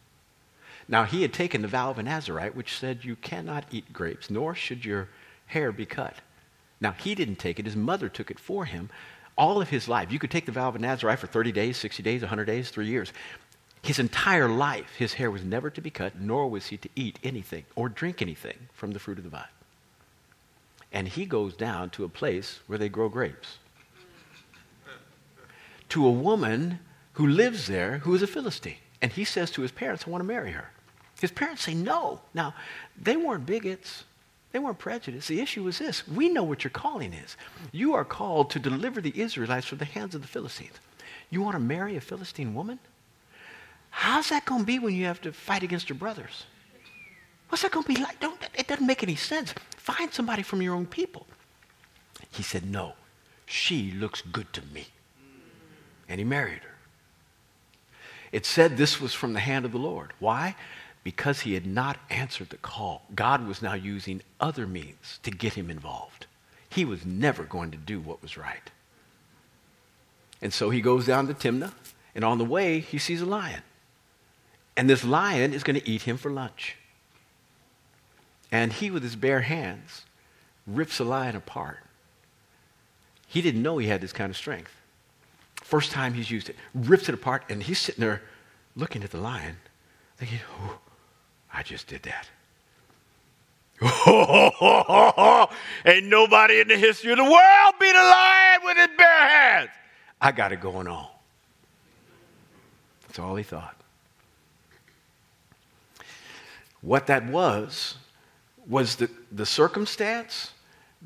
Now, 0.87 1.05
he 1.05 1.23
had 1.23 1.33
taken 1.33 1.63
the 1.63 1.69
vow 1.69 1.91
of 1.91 1.99
a 1.99 2.03
Nazarite, 2.03 2.55
which 2.55 2.79
said 2.79 3.05
you 3.05 3.17
cannot 3.17 3.65
eat 3.71 3.93
grapes, 3.93 4.31
nor 4.31 4.55
should 4.55 4.85
your 4.85 5.09
hair 5.47 5.73
be 5.73 5.87
cut. 5.87 6.17
Now, 6.81 6.93
he 6.93 7.15
didn't 7.15 7.37
take 7.37 7.59
it, 7.59 7.67
his 7.67 7.77
mother 7.77 8.09
took 8.09 8.31
it 8.31 8.39
for 8.39 8.65
him 8.67 8.91
all 9.37 9.61
of 9.61 9.71
his 9.71 9.89
life. 9.89 10.13
You 10.13 10.19
could 10.19 10.31
take 10.31 10.47
the 10.47 10.53
vow 10.53 10.69
of 10.69 10.77
a 10.77 10.79
Nazarite 10.79 11.19
for 11.19 11.27
30 11.27 11.51
days, 11.51 11.77
60 11.77 12.03
days, 12.03 12.21
100 12.21 12.45
days, 12.45 12.71
three 12.71 12.87
years. 12.87 13.13
His 13.83 13.99
entire 13.99 14.49
life, 14.49 14.95
his 14.97 15.15
hair 15.15 15.31
was 15.31 15.43
never 15.43 15.71
to 15.71 15.81
be 15.81 15.91
cut, 15.91 16.21
nor 16.21 16.49
was 16.49 16.69
he 16.69 16.77
to 16.77 16.89
eat 16.95 17.19
anything 17.25 17.65
or 17.75 17.89
drink 17.89 18.23
anything 18.23 18.69
from 18.73 18.93
the 18.93 18.99
fruit 18.99 19.19
of 19.19 19.25
the 19.25 19.31
vine. 19.31 19.45
And 20.95 21.09
he 21.09 21.27
goes 21.27 21.55
down 21.55 21.91
to 21.91 22.05
a 22.05 22.09
place 22.09 22.61
where 22.69 22.79
they 22.79 22.89
grow 22.89 23.11
grapes. 23.11 23.59
to 25.91 26.07
a 26.07 26.11
woman 26.11 26.79
who 27.15 27.27
lives 27.27 27.67
there 27.67 27.99
who 27.99 28.15
is 28.15 28.23
a 28.23 28.27
Philistine. 28.27 28.79
And 29.03 29.13
he 29.13 29.25
says 29.25 29.51
to 29.53 29.63
his 29.63 29.71
parents, 29.71 30.05
I 30.07 30.11
want 30.11 30.23
to 30.23 30.27
marry 30.27 30.53
her. 30.53 30.71
His 31.21 31.31
parents 31.31 31.63
say 31.63 31.75
no. 31.75 32.21
Now, 32.33 32.55
they 33.01 33.17
weren't 33.17 33.45
bigots. 33.45 34.05
They 34.53 34.59
weren't 34.59 34.79
prejudiced. 34.79 35.29
The 35.29 35.41
issue 35.41 35.65
was 35.65 35.79
this. 35.79 36.07
We 36.09 36.29
know 36.29 36.43
what 36.45 36.65
your 36.65 36.71
calling 36.71 37.13
is. 37.13 37.37
You 37.73 37.95
are 37.95 38.05
called 38.05 38.51
to 38.51 38.59
deliver 38.59 39.01
the 39.01 39.21
Israelites 39.21 39.67
from 39.67 39.79
the 39.79 39.85
hands 39.85 40.15
of 40.15 40.23
the 40.23 40.29
Philistines. 40.29 40.79
You 41.31 41.43
want 41.43 41.55
to 41.55 41.61
marry 41.61 41.97
a 41.97 42.01
Philistine 42.01 42.55
woman? 42.55 42.79
How's 43.91 44.29
that 44.31 44.45
going 44.45 44.63
to 44.63 44.67
be 44.67 44.79
when 44.79 44.95
you 44.95 45.07
have 45.07 45.21
to 45.23 45.33
fight 45.33 45.63
against 45.63 45.89
your 45.89 45.99
brothers? 45.99 46.47
What's 47.49 47.63
that 47.63 47.73
going 47.73 47.85
to 47.85 47.95
be 47.95 48.01
like? 48.01 48.21
Don't, 48.21 48.41
it 48.55 48.67
doesn't 48.67 48.87
make 48.87 49.03
any 49.03 49.17
sense. 49.17 49.55
Find 49.77 50.13
somebody 50.13 50.43
from 50.43 50.63
your 50.63 50.75
own 50.75 50.87
people. 50.87 51.27
He 52.31 52.43
said, 52.43 52.65
No, 52.65 52.95
she 53.47 53.93
looks 53.93 54.23
good 54.23 54.53
to 54.55 54.63
me. 54.73 54.87
And 56.09 56.19
he 56.19 56.25
married 56.25 56.63
her. 56.63 56.75
It 58.33 58.45
said 58.45 58.77
this 58.77 59.01
was 59.01 59.15
from 59.15 59.33
the 59.33 59.41
hand 59.41 59.65
of 59.65 59.73
the 59.73 59.79
Lord. 59.79 60.13
Why? 60.19 60.57
Because 61.05 61.41
he 61.41 61.55
had 61.55 61.67
not 61.67 61.99
answered 62.11 62.51
the 62.51 62.57
call. 62.57 63.03
God 63.15 63.47
was 63.47 63.63
now 63.63 63.75
using 63.75 64.23
other 64.41 64.67
means 64.67 65.21
to 65.23 65.31
get 65.31 65.55
him 65.55 65.71
involved. 65.71 66.27
He 66.69 66.85
was 66.85 67.07
never 67.07 67.45
going 67.45 67.71
to 67.71 67.77
do 67.77 68.01
what 68.01 68.21
was 68.21 68.37
right. 68.37 68.71
And 70.43 70.53
so 70.53 70.71
he 70.71 70.81
goes 70.81 71.07
down 71.07 71.29
to 71.29 71.35
Timnah, 71.35 71.73
and 72.15 72.25
on 72.25 72.39
the 72.39 72.45
way, 72.45 72.81
he 72.81 72.99
sees 72.99 73.21
a 73.21 73.27
lion. 73.27 73.63
And 74.77 74.91
this 74.91 75.05
lion 75.05 75.53
is 75.55 75.63
going 75.63 75.81
to 75.81 75.89
eat 75.89 76.03
him 76.03 76.17
for 76.17 76.31
lunch. 76.31 76.77
And 78.55 78.73
he, 78.73 78.89
with 78.89 79.03
his 79.03 79.17
bare 79.17 79.41
hands, 79.41 80.05
rips 80.65 81.01
a 81.01 81.05
lion 81.05 81.35
apart. 81.35 81.81
He 83.27 83.43
didn't 83.43 83.65
know 83.65 83.79
he 83.79 83.89
had 83.89 84.01
this 84.01 84.13
kind 84.13 84.31
of 84.31 84.37
strength. 84.37 84.71
First 85.57 85.91
time 85.91 86.15
he's 86.15 86.31
used 86.31 86.49
it, 86.49 86.55
rips 86.73 87.09
it 87.09 87.17
apart, 87.17 87.43
and 87.49 87.61
he's 87.61 87.81
sitting 87.81 88.01
there 88.01 88.23
looking 88.77 89.03
at 89.03 89.11
the 89.11 89.19
lion, 89.19 89.57
thinking, 90.19 90.39
oh, 90.61 90.79
I 91.53 91.65
just 91.65 91.89
did 91.89 92.05
that. 92.05 92.29
Ain't 95.85 96.07
nobody 96.07 96.61
in 96.61 96.69
the 96.69 96.77
history 96.77 97.11
of 97.11 97.19
the 97.19 97.25
world 97.25 97.75
beat 97.81 97.97
a 97.97 98.05
lion 98.05 98.61
with 98.63 98.77
his 98.77 98.97
bare 98.97 99.29
hands. 99.29 99.71
I 100.21 100.31
got 100.31 100.53
it 100.53 100.61
going 100.61 100.87
on. 100.87 101.09
That's 103.03 103.19
all 103.19 103.35
he 103.35 103.43
thought. 103.43 103.75
What 106.83 107.09
that 107.09 107.27
was, 107.27 107.97
was 108.69 108.97
the, 108.97 109.11
the 109.33 109.47
circumstance 109.47 110.53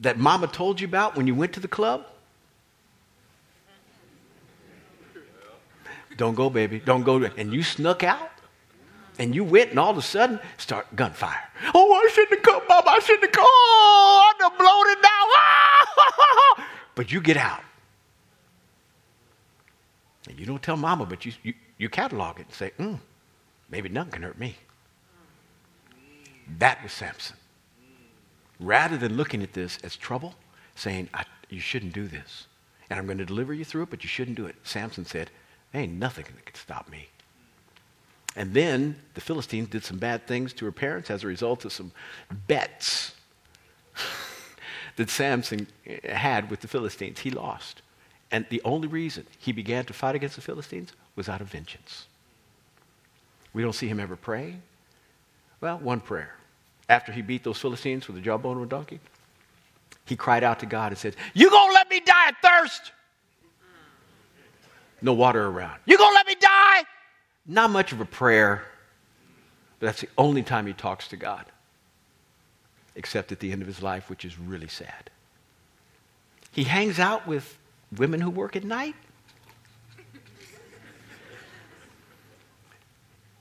that 0.01 0.19
mama 0.19 0.47
told 0.47 0.81
you 0.81 0.87
about 0.87 1.17
when 1.17 1.27
you 1.27 1.35
went 1.35 1.53
to 1.55 1.61
the 1.61 1.69
club. 1.69 2.07
Don't 6.17 6.35
go, 6.35 6.51
baby. 6.51 6.81
Don't 6.81 7.05
go. 7.05 7.23
And 7.23 7.53
you 7.53 7.63
snuck 7.63 8.03
out 8.03 8.31
and 9.19 9.35
you 9.35 9.45
went 9.45 9.71
and 9.71 9.79
all 9.79 9.91
of 9.91 9.97
a 9.97 10.03
sudden 10.03 10.41
start 10.57 10.87
gunfire. 10.95 11.49
Oh, 11.75 11.93
I 11.93 12.09
shouldn't 12.13 12.35
have 12.35 12.43
come, 12.43 12.63
Mama. 12.69 12.91
I 12.91 12.99
shouldn't 13.01 13.25
have 13.25 13.33
come. 13.33 13.45
Oh, 13.47 14.33
I'm 14.41 14.57
blown 14.57 14.91
it 14.91 14.99
now. 16.59 16.65
but 16.95 17.13
you 17.13 17.21
get 17.21 17.37
out. 17.37 17.63
And 20.29 20.39
you 20.39 20.47
don't 20.47 20.63
tell 20.63 20.77
Mama, 20.77 21.07
but 21.07 21.25
you, 21.25 21.33
you, 21.43 21.55
you 21.79 21.89
catalog 21.89 22.39
it 22.39 22.47
and 22.47 22.55
say, 22.55 22.73
mm, 22.79 22.99
maybe 23.71 23.89
nothing 23.89 24.13
can 24.13 24.23
hurt 24.23 24.39
me. 24.39 24.57
That 26.59 26.83
was 26.83 26.93
Samson. 26.93 27.37
Rather 28.61 28.97
than 28.97 29.17
looking 29.17 29.43
at 29.43 29.53
this 29.53 29.79
as 29.85 29.97
trouble, 29.97 30.35
saying, 30.75 31.09
you 31.49 31.61
shouldn't 31.61 31.93
do 31.93 32.07
this. 32.07 32.47
And 32.91 32.99
I'm 32.99 33.07
going 33.07 33.19
to 33.19 33.25
deliver 33.25 33.53
you 33.53 33.65
through 33.65 33.83
it, 33.83 33.91
but 33.91 34.03
you 34.03 34.09
shouldn't 34.09 34.37
do 34.37 34.47
it. 34.47 34.57
Samson 34.65 35.05
said, 35.05 35.31
there 35.73 35.83
ain't 35.83 35.93
nothing 35.93 36.25
that 36.25 36.47
can 36.47 36.55
stop 36.55 36.89
me. 36.89 37.09
And 38.37 38.55
then 38.55 38.97
the 39.15 39.21
Philistines 39.21 39.69
did 39.69 39.85
some 39.85 39.99
bad 39.99 40.27
things 40.27 40.53
to 40.55 40.65
her 40.65 40.73
parents 40.73 41.11
as 41.11 41.25
a 41.25 41.27
result 41.27 41.65
of 41.65 41.73
some 41.73 41.93
bets 42.47 43.15
that 44.97 45.11
Samson 45.11 45.67
eh, 45.87 46.15
had 46.15 46.51
with 46.51 46.61
the 46.61 46.69
Philistines. 46.69 47.21
He 47.21 47.31
lost. 47.31 47.83
And 48.31 48.47
the 48.49 48.63
only 48.65 48.89
reason 48.89 49.27
he 49.39 49.53
began 49.53 49.85
to 49.87 49.93
fight 49.93 50.15
against 50.15 50.37
the 50.37 50.43
Philistines 50.43 50.93
was 51.17 51.29
out 51.29 51.41
of 51.41 51.49
vengeance. 51.49 52.07
We 53.53 53.63
don't 53.63 53.73
see 53.73 53.89
him 53.89 53.99
ever 53.99 54.17
pray. 54.17 54.57
Well, 55.61 55.79
one 55.79 56.01
prayer. 56.01 56.38
After 56.89 57.13
he 57.13 57.23
beat 57.23 57.45
those 57.45 57.59
Philistines 57.59 58.07
with 58.07 58.17
the 58.17 58.23
jawbone 58.23 58.57
of 58.57 58.63
a 58.63 58.67
donkey, 58.67 59.01
he 60.07 60.17
cried 60.17 60.43
out 60.43 60.61
to 60.61 60.67
God 60.67 60.93
and 60.93 60.99
said, 60.99 61.17
You 61.35 61.51
gonna 61.51 61.73
let 61.73 61.91
me 61.91 62.01
die 62.01 62.29
of 62.31 62.35
thirst? 62.43 62.93
No 65.03 65.13
water 65.13 65.47
around. 65.47 65.81
You 65.85 65.99
gonna 65.99 66.15
let 66.15 66.27
me 66.27 66.35
die? 66.41 66.85
Not 67.47 67.71
much 67.71 67.93
of 67.93 68.01
a 68.01 68.05
prayer, 68.05 68.65
but 69.79 69.87
that's 69.87 70.01
the 70.01 70.09
only 70.17 70.43
time 70.43 70.67
he 70.67 70.73
talks 70.73 71.09
to 71.09 71.17
God, 71.17 71.45
except 72.97 73.33
at 73.33 73.41
the 73.41 73.53
end 73.53 73.61
of 73.63 73.69
his 73.69 73.83
life, 73.83 74.09
which 74.09 74.25
is 74.25 74.39
really 74.39 74.69
sad. 74.69 75.11
He 76.53 76.65
hangs 76.65 76.99
out 76.99 77.27
with 77.27 77.59
women 77.97 78.21
who 78.21 78.31
work 78.31 78.57
at 78.57 78.65
night. 78.65 78.95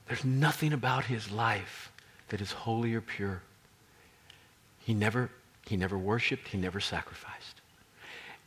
There's 0.08 0.24
nothing 0.24 0.74
about 0.74 1.06
his 1.06 1.32
life 1.32 1.92
that 2.30 2.42
is 2.42 2.52
holy 2.52 2.94
or 2.94 3.02
pure. 3.02 3.42
He 4.80 4.94
never, 4.94 5.30
he 5.66 5.78
never 5.78 5.98
worshiped, 5.98 6.50
he 6.50 6.58
never 6.58 6.80
sacrificed. 6.80 7.62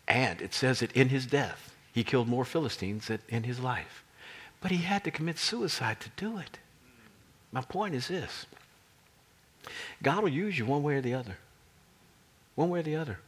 And 0.09 0.41
it 0.41 0.55
says 0.55 0.81
that 0.81 0.93
in 0.93 1.09
his 1.09 1.27
death, 1.27 1.75
he 1.93 2.05
killed 2.05 2.29
more 2.29 2.45
Philistines 2.45 3.07
than 3.07 3.21
in 3.29 3.45
his 3.45 3.61
life. 3.61 4.05
But 4.61 4.71
he 4.71 4.79
had 4.79 5.05
to 5.05 5.11
commit 5.11 5.39
suicide 5.39 6.01
to 6.01 6.11
do 6.17 6.39
it. 6.39 6.59
My 7.53 7.63
point 7.63 7.95
is 7.95 8.09
this 8.09 8.47
God 10.03 10.23
will 10.23 10.31
use 10.31 10.59
you 10.59 10.67
one 10.67 10.83
way 10.83 10.95
or 10.95 11.01
the 11.01 11.15
other. 11.15 11.37
One 12.55 12.71
way 12.71 12.81
or 12.81 12.83
the 12.85 12.97
other. 12.97 13.19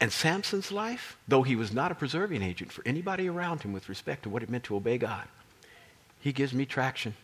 And 0.00 0.12
Samson's 0.12 0.70
life, 0.70 1.16
though 1.26 1.42
he 1.42 1.56
was 1.56 1.72
not 1.72 1.90
a 1.90 1.94
preserving 1.94 2.42
agent 2.42 2.70
for 2.70 2.82
anybody 2.86 3.28
around 3.28 3.62
him 3.62 3.72
with 3.72 3.88
respect 3.88 4.22
to 4.22 4.28
what 4.28 4.42
it 4.42 4.50
meant 4.50 4.64
to 4.64 4.76
obey 4.76 4.96
God, 4.96 5.26
he 6.20 6.32
gives 6.32 6.54
me 6.54 6.66
traction. 6.66 7.14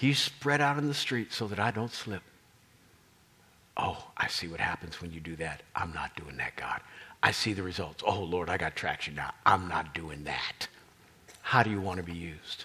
He's 0.00 0.18
spread 0.18 0.62
out 0.62 0.78
in 0.78 0.88
the 0.88 0.94
street 0.94 1.30
so 1.30 1.46
that 1.48 1.60
I 1.60 1.70
don't 1.70 1.92
slip. 1.92 2.22
Oh, 3.76 4.02
I 4.16 4.28
see 4.28 4.48
what 4.48 4.58
happens 4.58 5.02
when 5.02 5.12
you 5.12 5.20
do 5.20 5.36
that. 5.36 5.60
I'm 5.76 5.92
not 5.92 6.16
doing 6.16 6.38
that, 6.38 6.56
God. 6.56 6.80
I 7.22 7.32
see 7.32 7.52
the 7.52 7.62
results. 7.62 8.02
Oh, 8.06 8.22
Lord, 8.22 8.48
I 8.48 8.56
got 8.56 8.74
traction 8.74 9.14
now. 9.14 9.34
I'm 9.44 9.68
not 9.68 9.92
doing 9.92 10.24
that. 10.24 10.68
How 11.42 11.62
do 11.62 11.68
you 11.68 11.82
want 11.82 11.98
to 11.98 12.02
be 12.02 12.14
used? 12.14 12.64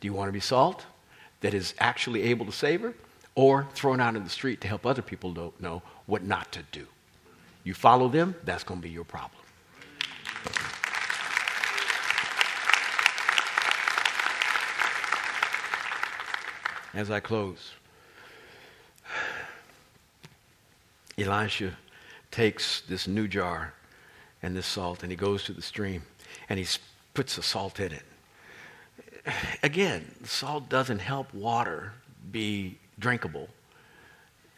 Do 0.00 0.06
you 0.06 0.14
want 0.14 0.28
to 0.28 0.32
be 0.32 0.40
salt 0.40 0.86
that 1.42 1.52
is 1.52 1.74
actually 1.80 2.22
able 2.22 2.46
to 2.46 2.52
savor 2.52 2.94
or 3.34 3.68
thrown 3.74 4.00
out 4.00 4.16
in 4.16 4.24
the 4.24 4.30
street 4.30 4.62
to 4.62 4.68
help 4.68 4.86
other 4.86 5.02
people 5.02 5.52
know 5.60 5.82
what 6.06 6.22
not 6.22 6.50
to 6.52 6.62
do? 6.72 6.86
You 7.62 7.74
follow 7.74 8.08
them, 8.08 8.36
that's 8.42 8.64
going 8.64 8.80
to 8.80 8.88
be 8.88 8.90
your 8.90 9.04
problem. 9.04 9.43
As 16.94 17.10
I 17.10 17.18
close, 17.18 17.72
Elisha 21.18 21.76
takes 22.30 22.82
this 22.82 23.08
new 23.08 23.26
jar 23.26 23.74
and 24.42 24.56
this 24.56 24.66
salt 24.66 25.02
and 25.02 25.10
he 25.10 25.16
goes 25.16 25.42
to 25.44 25.52
the 25.52 25.62
stream 25.62 26.02
and 26.48 26.58
he 26.58 26.66
puts 27.12 27.34
the 27.34 27.42
salt 27.42 27.80
in 27.80 27.90
it. 27.92 28.04
Again, 29.64 30.14
salt 30.22 30.68
doesn't 30.68 31.00
help 31.00 31.34
water 31.34 31.92
be 32.30 32.78
drinkable. 33.00 33.48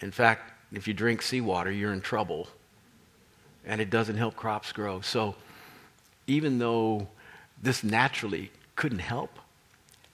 In 0.00 0.10
fact, 0.10 0.52
if 0.72 0.86
you 0.86 0.92
drink 0.92 1.22
seawater, 1.22 1.70
you're 1.70 1.92
in 1.92 2.02
trouble. 2.02 2.48
And 3.64 3.80
it 3.80 3.88
doesn't 3.88 4.16
help 4.16 4.36
crops 4.36 4.72
grow. 4.72 5.00
So 5.00 5.36
even 6.26 6.58
though 6.58 7.08
this 7.62 7.82
naturally 7.82 8.50
couldn't 8.74 8.98
help, 8.98 9.38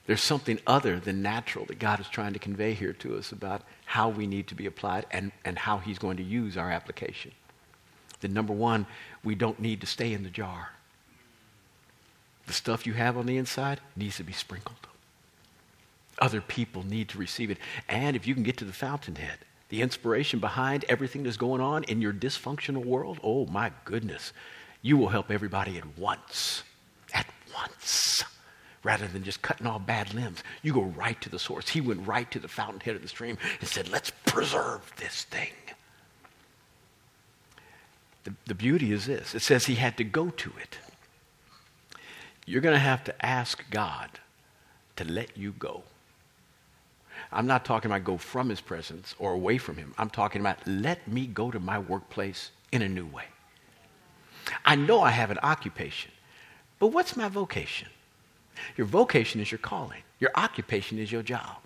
there's 0.07 0.22
something 0.22 0.59
other 0.66 0.98
than 0.98 1.22
natural 1.22 1.64
that 1.66 1.78
God 1.78 2.00
is 2.00 2.09
trying 2.09 2.32
to 2.32 2.38
convey 2.38 2.74
here 2.74 2.92
to 2.94 3.16
us 3.16 3.30
about 3.30 3.62
how 3.84 4.09
we 4.09 4.26
need 4.26 4.48
to 4.48 4.55
be 4.55 4.66
applied 4.66 5.07
and, 5.11 5.30
and 5.44 5.59
how 5.59 5.78
He's 5.78 5.98
going 5.98 6.16
to 6.16 6.22
use 6.22 6.57
our 6.57 6.70
application. 6.70 7.32
That 8.20 8.30
number 8.30 8.53
one, 8.53 8.86
we 9.22 9.34
don't 9.34 9.61
need 9.61 9.80
to 9.80 9.86
stay 9.86 10.12
in 10.12 10.22
the 10.22 10.30
jar. 10.30 10.70
The 12.46 12.53
stuff 12.53 12.86
you 12.86 12.94
have 12.94 13.16
on 13.16 13.26
the 13.26 13.36
inside 13.36 13.80
needs 13.94 14.16
to 14.16 14.24
be 14.24 14.32
sprinkled. 14.32 14.86
Other 16.18 16.40
people 16.40 16.84
need 16.84 17.09
to 17.11 17.18
receive 17.18 17.50
it. 17.50 17.59
And 17.88 18.16
if 18.16 18.26
you 18.26 18.34
can 18.34 18.42
get 18.42 18.57
to 18.59 18.64
the 18.64 18.72
fountainhead, 18.72 19.38
the 19.68 19.82
inspiration 19.82 20.40
behind 20.40 20.84
everything 20.88 21.22
that's 21.22 21.36
going 21.36 21.61
on 21.61 21.84
in 21.84 22.03
your 22.03 22.12
dysfunctional 22.12 22.84
world, 22.84 23.18
oh 23.22 23.46
my 23.46 23.72
goodness, 23.84 24.32
you 24.82 24.96
will 24.96 25.09
help 25.09 25.30
everybody 25.30 25.78
at 25.78 25.96
once. 25.96 26.64
At 27.14 27.26
once. 27.55 28.24
Rather 28.85 29.07
than 29.07 29.22
just 29.22 29.43
cutting 29.43 29.66
off 29.66 29.87
bad 29.87 30.12
limbs, 30.12 30.43
you 30.62 30.72
go 30.72 30.83
right 30.83 31.20
to 31.20 31.28
the 31.28 31.39
source. 31.39 31.68
He 31.68 31.80
went 31.80 32.07
right 32.07 32.28
to 32.33 32.41
the 32.41 32.49
fountainhead 32.49 32.97
of 32.97 33.03
the 33.03 33.09
stream 33.09 33.39
and 33.61 33.68
said, 33.68 33.89
Let's 33.89 34.11
preserve 34.26 34.93
this 34.97 35.24
thing. 35.24 35.53
The, 38.24 38.35
the 38.47 38.55
beauty 38.55 38.93
is 38.93 39.07
this 39.07 39.35
it 39.35 39.43
says 39.43 39.66
he 39.66 39.76
had 39.76 39.97
to 39.99 40.05
go 40.05 40.30
to 40.30 40.53
it. 40.61 40.78
You're 42.47 42.61
going 42.61 42.74
to 42.74 42.78
have 42.78 43.05
to 43.05 43.26
ask 43.26 43.68
God 43.70 44.11
to 44.97 45.05
let 45.05 45.37
you 45.37 45.53
go. 45.53 45.83
I'm 47.30 47.47
not 47.47 47.64
talking 47.64 47.91
about 47.91 48.05
go 48.05 48.16
from 48.18 48.49
his 48.49 48.61
presence 48.61 49.14
or 49.18 49.33
away 49.33 49.59
from 49.59 49.76
him. 49.76 49.95
I'm 49.97 50.11
talking 50.11 50.41
about 50.41 50.59
let 50.66 51.07
me 51.09 51.26
go 51.26 51.51
to 51.51 51.61
my 51.61 51.78
workplace 51.78 52.51
in 52.72 52.83
a 52.83 52.89
new 52.89 53.07
way. 53.07 53.24
I 54.64 54.74
know 54.74 55.01
I 55.01 55.11
have 55.11 55.30
an 55.30 55.39
occupation, 55.43 56.11
but 56.78 56.89
what's 56.89 57.16
my 57.16 57.28
vocation? 57.28 57.89
Your 58.76 58.86
vocation 58.86 59.40
is 59.40 59.50
your 59.50 59.59
calling, 59.59 60.03
your 60.18 60.30
occupation 60.34 60.98
is 60.98 61.11
your 61.11 61.22
job. 61.22 61.57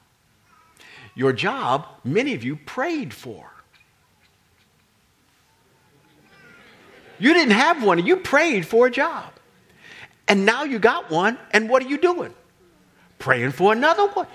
Your 1.14 1.32
job, 1.32 1.86
many 2.04 2.34
of 2.34 2.44
you 2.44 2.56
prayed 2.56 3.12
for. 3.14 3.50
You 7.18 7.32
didn't 7.32 7.54
have 7.54 7.82
one, 7.82 8.04
you 8.04 8.16
prayed 8.18 8.66
for 8.66 8.86
a 8.86 8.90
job. 8.90 9.32
And 10.28 10.44
now 10.44 10.64
you 10.64 10.78
got 10.78 11.10
one, 11.10 11.38
and 11.52 11.70
what 11.70 11.82
are 11.82 11.88
you 11.88 11.98
doing? 11.98 12.34
Praying 13.18 13.52
for 13.52 13.72
another 13.72 14.06
one. 14.08 14.26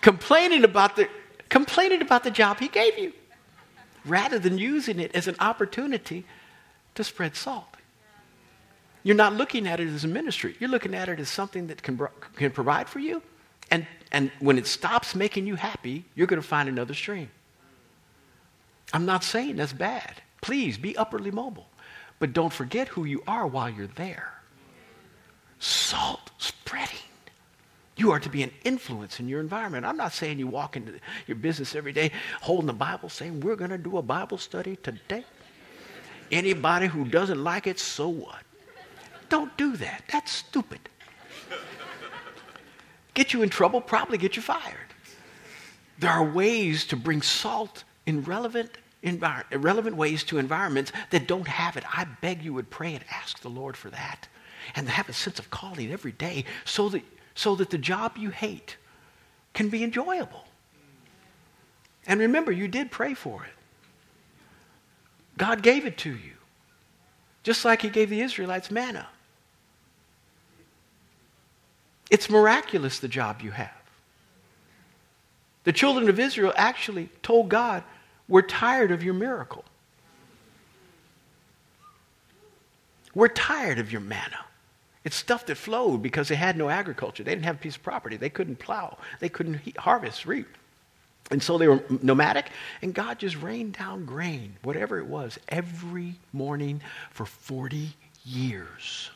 complaining 0.00 0.64
about 0.64 0.96
the 0.96 1.08
complaining 1.48 2.02
about 2.02 2.24
the 2.24 2.30
job 2.30 2.58
he 2.58 2.68
gave 2.68 2.98
you 2.98 3.12
rather 4.04 4.38
than 4.38 4.58
using 4.58 5.00
it 5.00 5.14
as 5.14 5.26
an 5.26 5.36
opportunity 5.40 6.24
to 6.94 7.02
spread 7.04 7.36
salt. 7.36 7.75
You're 9.06 9.14
not 9.14 9.34
looking 9.34 9.68
at 9.68 9.78
it 9.78 9.86
as 9.86 10.02
a 10.02 10.08
ministry. 10.08 10.56
You're 10.58 10.68
looking 10.68 10.92
at 10.92 11.08
it 11.08 11.20
as 11.20 11.28
something 11.28 11.68
that 11.68 11.80
can, 11.80 11.96
can 12.34 12.50
provide 12.50 12.88
for 12.88 12.98
you. 12.98 13.22
And, 13.70 13.86
and 14.10 14.32
when 14.40 14.58
it 14.58 14.66
stops 14.66 15.14
making 15.14 15.46
you 15.46 15.54
happy, 15.54 16.04
you're 16.16 16.26
going 16.26 16.42
to 16.42 16.48
find 16.48 16.68
another 16.68 16.92
stream. 16.92 17.30
I'm 18.92 19.06
not 19.06 19.22
saying 19.22 19.54
that's 19.54 19.72
bad. 19.72 20.20
Please 20.40 20.76
be 20.76 20.96
upwardly 20.96 21.30
mobile. 21.30 21.68
But 22.18 22.32
don't 22.32 22.52
forget 22.52 22.88
who 22.88 23.04
you 23.04 23.22
are 23.28 23.46
while 23.46 23.70
you're 23.70 23.86
there. 23.86 24.32
Salt 25.60 26.32
spreading. 26.38 26.98
You 27.96 28.10
are 28.10 28.18
to 28.18 28.28
be 28.28 28.42
an 28.42 28.50
influence 28.64 29.20
in 29.20 29.28
your 29.28 29.38
environment. 29.38 29.86
I'm 29.86 29.96
not 29.96 30.14
saying 30.14 30.40
you 30.40 30.48
walk 30.48 30.76
into 30.76 30.94
your 31.28 31.36
business 31.36 31.76
every 31.76 31.92
day 31.92 32.10
holding 32.40 32.66
the 32.66 32.72
Bible 32.72 33.08
saying, 33.08 33.38
We're 33.38 33.54
going 33.54 33.70
to 33.70 33.78
do 33.78 33.98
a 33.98 34.02
Bible 34.02 34.36
study 34.36 34.74
today. 34.82 35.24
Anybody 36.32 36.88
who 36.88 37.04
doesn't 37.04 37.44
like 37.44 37.68
it, 37.68 37.78
so 37.78 38.08
what? 38.08 38.42
Don't 39.28 39.56
do 39.56 39.76
that. 39.76 40.04
That's 40.12 40.32
stupid. 40.32 40.80
Get 43.14 43.32
you 43.32 43.42
in 43.42 43.48
trouble, 43.48 43.80
probably 43.80 44.18
get 44.18 44.36
you 44.36 44.42
fired. 44.42 44.76
There 45.98 46.10
are 46.10 46.24
ways 46.24 46.84
to 46.86 46.96
bring 46.96 47.22
salt 47.22 47.84
in 48.04 48.22
relevant 48.22 48.76
envir- 49.02 49.44
relevant 49.50 49.96
ways 49.96 50.24
to 50.24 50.38
environments 50.38 50.92
that 51.10 51.26
don't 51.26 51.48
have 51.48 51.76
it. 51.76 51.84
I 51.90 52.06
beg 52.20 52.42
you 52.42 52.52
would 52.54 52.70
pray 52.70 52.94
and 52.94 53.04
ask 53.10 53.40
the 53.40 53.48
Lord 53.48 53.76
for 53.76 53.88
that. 53.90 54.28
And 54.74 54.88
have 54.88 55.08
a 55.08 55.12
sense 55.12 55.38
of 55.38 55.50
calling 55.50 55.92
every 55.92 56.12
day 56.12 56.44
so 56.64 56.88
that, 56.88 57.02
so 57.34 57.54
that 57.56 57.70
the 57.70 57.78
job 57.78 58.16
you 58.18 58.30
hate 58.30 58.76
can 59.54 59.68
be 59.68 59.84
enjoyable. 59.84 60.44
And 62.06 62.20
remember, 62.20 62.52
you 62.52 62.68
did 62.68 62.90
pray 62.90 63.14
for 63.14 63.44
it. 63.44 63.52
God 65.38 65.62
gave 65.62 65.86
it 65.86 65.98
to 65.98 66.10
you, 66.10 66.32
just 67.42 67.64
like 67.64 67.82
He 67.82 67.90
gave 67.90 68.10
the 68.10 68.20
Israelites 68.20 68.70
manna. 68.70 69.08
It's 72.10 72.30
miraculous 72.30 72.98
the 72.98 73.08
job 73.08 73.42
you 73.42 73.50
have. 73.50 73.70
The 75.64 75.72
children 75.72 76.08
of 76.08 76.20
Israel 76.20 76.52
actually 76.56 77.08
told 77.22 77.48
God, 77.48 77.82
we're 78.28 78.42
tired 78.42 78.92
of 78.92 79.02
your 79.02 79.14
miracle. 79.14 79.64
We're 83.14 83.28
tired 83.28 83.78
of 83.78 83.90
your 83.90 84.00
manna. 84.00 84.44
It's 85.04 85.16
stuff 85.16 85.46
that 85.46 85.56
flowed 85.56 86.02
because 86.02 86.28
they 86.28 86.34
had 86.34 86.56
no 86.56 86.68
agriculture. 86.68 87.24
They 87.24 87.32
didn't 87.32 87.46
have 87.46 87.56
a 87.56 87.58
piece 87.58 87.76
of 87.76 87.82
property. 87.82 88.16
They 88.16 88.28
couldn't 88.28 88.56
plow. 88.56 88.98
They 89.20 89.28
couldn't 89.28 89.76
harvest, 89.78 90.26
reap. 90.26 90.48
And 91.30 91.42
so 91.42 91.58
they 91.58 91.66
were 91.66 91.82
nomadic, 92.02 92.50
and 92.82 92.94
God 92.94 93.18
just 93.18 93.36
rained 93.42 93.76
down 93.76 94.04
grain, 94.04 94.56
whatever 94.62 94.98
it 94.98 95.06
was, 95.06 95.38
every 95.48 96.14
morning 96.32 96.80
for 97.10 97.26
40 97.26 97.90
years. 98.24 99.10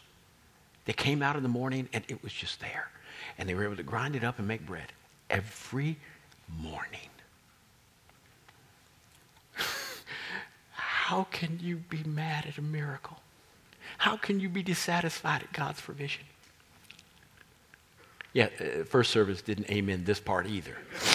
They 0.90 0.94
came 0.94 1.22
out 1.22 1.36
in 1.36 1.44
the 1.44 1.48
morning, 1.48 1.88
and 1.92 2.02
it 2.08 2.20
was 2.20 2.32
just 2.32 2.58
there. 2.58 2.88
And 3.38 3.48
they 3.48 3.54
were 3.54 3.62
able 3.62 3.76
to 3.76 3.84
grind 3.84 4.16
it 4.16 4.24
up 4.24 4.40
and 4.40 4.48
make 4.48 4.66
bread 4.66 4.92
every 5.30 5.96
morning. 6.60 7.08
How 10.72 11.28
can 11.30 11.60
you 11.62 11.76
be 11.76 12.02
mad 12.02 12.44
at 12.44 12.58
a 12.58 12.62
miracle? 12.62 13.20
How 13.98 14.16
can 14.16 14.40
you 14.40 14.48
be 14.48 14.64
dissatisfied 14.64 15.44
at 15.44 15.52
God's 15.52 15.80
provision? 15.80 16.24
Yeah, 18.32 18.48
uh, 18.58 18.82
first 18.82 19.12
service 19.12 19.42
didn't 19.42 19.70
amen 19.70 20.02
this 20.02 20.18
part 20.18 20.48
either. 20.48 20.76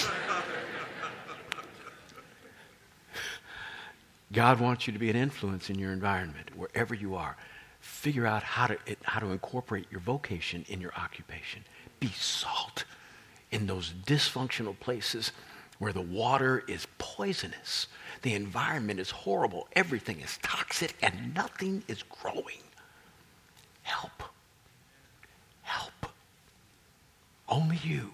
God 4.32 4.62
wants 4.62 4.88
you 4.88 4.94
to 4.94 5.00
be 5.00 5.10
an 5.10 5.18
influence 5.18 5.70
in 5.70 5.78
your 5.78 5.92
environment, 5.92 6.56
wherever 6.56 6.96
you 6.96 7.16
are. 7.16 7.36
Figure 7.86 8.26
out 8.26 8.44
how 8.44 8.68
to, 8.68 8.78
how 9.04 9.20
to 9.20 9.28
incorporate 9.28 9.86
your 9.92 10.02
vocation 10.02 10.66
in 10.68 10.82
your 10.82 10.94
occupation. 10.96 11.64
Be 12.00 12.10
salt 12.10 12.84
in 13.52 13.68
those 13.68 13.94
dysfunctional 14.06 14.78
places 14.80 15.32
where 15.80 15.94
the 15.94 16.02
water 16.02 16.64
is 16.68 16.88
poisonous 16.98 17.88
the 18.26 18.34
environment 18.34 19.00
is 19.00 19.12
horrible. 19.12 19.68
Everything 19.74 20.20
is 20.20 20.40
toxic 20.42 20.96
and 21.04 21.36
nothing 21.36 21.84
is 21.88 22.02
growing. 22.02 22.64
Help. 23.84 24.24
Help. 25.62 26.08
Only 27.48 27.80
you. 27.84 28.10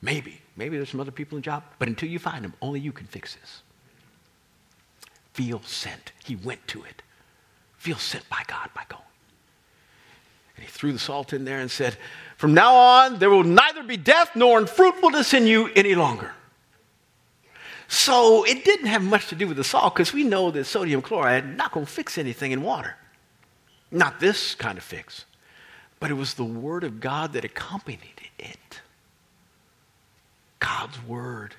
Maybe. 0.00 0.42
Maybe 0.56 0.76
there's 0.76 0.90
some 0.90 1.00
other 1.00 1.10
people 1.10 1.36
in 1.36 1.42
the 1.42 1.44
job, 1.44 1.64
but 1.80 1.88
until 1.88 2.08
you 2.08 2.20
find 2.20 2.44
them, 2.44 2.54
only 2.62 2.78
you 2.78 2.92
can 2.92 3.08
fix 3.08 3.34
this. 3.34 3.62
Feel 5.32 5.60
sent. 5.62 6.12
He 6.24 6.36
went 6.36 6.64
to 6.68 6.84
it. 6.84 7.02
Feel 7.84 7.98
sent 7.98 8.26
by 8.30 8.42
God 8.46 8.70
by 8.74 8.84
going. 8.88 9.02
And 10.56 10.64
he 10.64 10.70
threw 10.70 10.90
the 10.90 10.98
salt 10.98 11.34
in 11.34 11.44
there 11.44 11.60
and 11.60 11.70
said, 11.70 11.98
From 12.38 12.54
now 12.54 12.74
on, 12.74 13.18
there 13.18 13.28
will 13.28 13.44
neither 13.44 13.82
be 13.82 13.98
death 13.98 14.30
nor 14.34 14.58
unfruitfulness 14.58 15.34
in 15.34 15.46
you 15.46 15.68
any 15.76 15.94
longer. 15.94 16.32
So 17.86 18.44
it 18.44 18.64
didn't 18.64 18.86
have 18.86 19.02
much 19.02 19.28
to 19.28 19.34
do 19.34 19.46
with 19.46 19.58
the 19.58 19.64
salt 19.64 19.94
because 19.94 20.14
we 20.14 20.24
know 20.24 20.50
that 20.50 20.64
sodium 20.64 21.02
chloride 21.02 21.58
not 21.58 21.72
going 21.72 21.84
to 21.84 21.92
fix 21.92 22.16
anything 22.16 22.52
in 22.52 22.62
water. 22.62 22.96
Not 23.90 24.18
this 24.18 24.54
kind 24.54 24.78
of 24.78 24.84
fix. 24.84 25.26
But 26.00 26.10
it 26.10 26.14
was 26.14 26.32
the 26.32 26.42
Word 26.42 26.84
of 26.84 27.00
God 27.00 27.34
that 27.34 27.44
accompanied 27.44 28.30
it. 28.38 28.80
God's 30.58 31.04
Word 31.04 31.54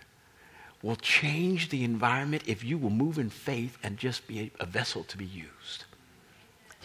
will 0.81 0.95
change 0.95 1.69
the 1.69 1.83
environment 1.83 2.41
if 2.47 2.63
you 2.63 2.79
will 2.79 2.89
move 2.89 3.19
in 3.19 3.29
faith 3.29 3.77
and 3.83 3.95
just 3.95 4.25
be 4.25 4.39
a, 4.39 4.63
a 4.63 4.65
vessel 4.65 5.03
to 5.03 5.17
be 5.17 5.25
used. 5.25 5.83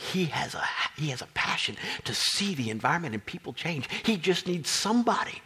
He 0.00 0.24
has, 0.26 0.54
a, 0.54 0.64
he 0.96 1.08
has 1.08 1.20
a 1.20 1.26
passion 1.34 1.76
to 2.04 2.14
see 2.14 2.54
the 2.54 2.70
environment 2.70 3.14
and 3.14 3.24
people 3.24 3.52
change. 3.52 3.86
He 4.02 4.16
just 4.16 4.46
needs 4.46 4.70
somebody, 4.70 5.42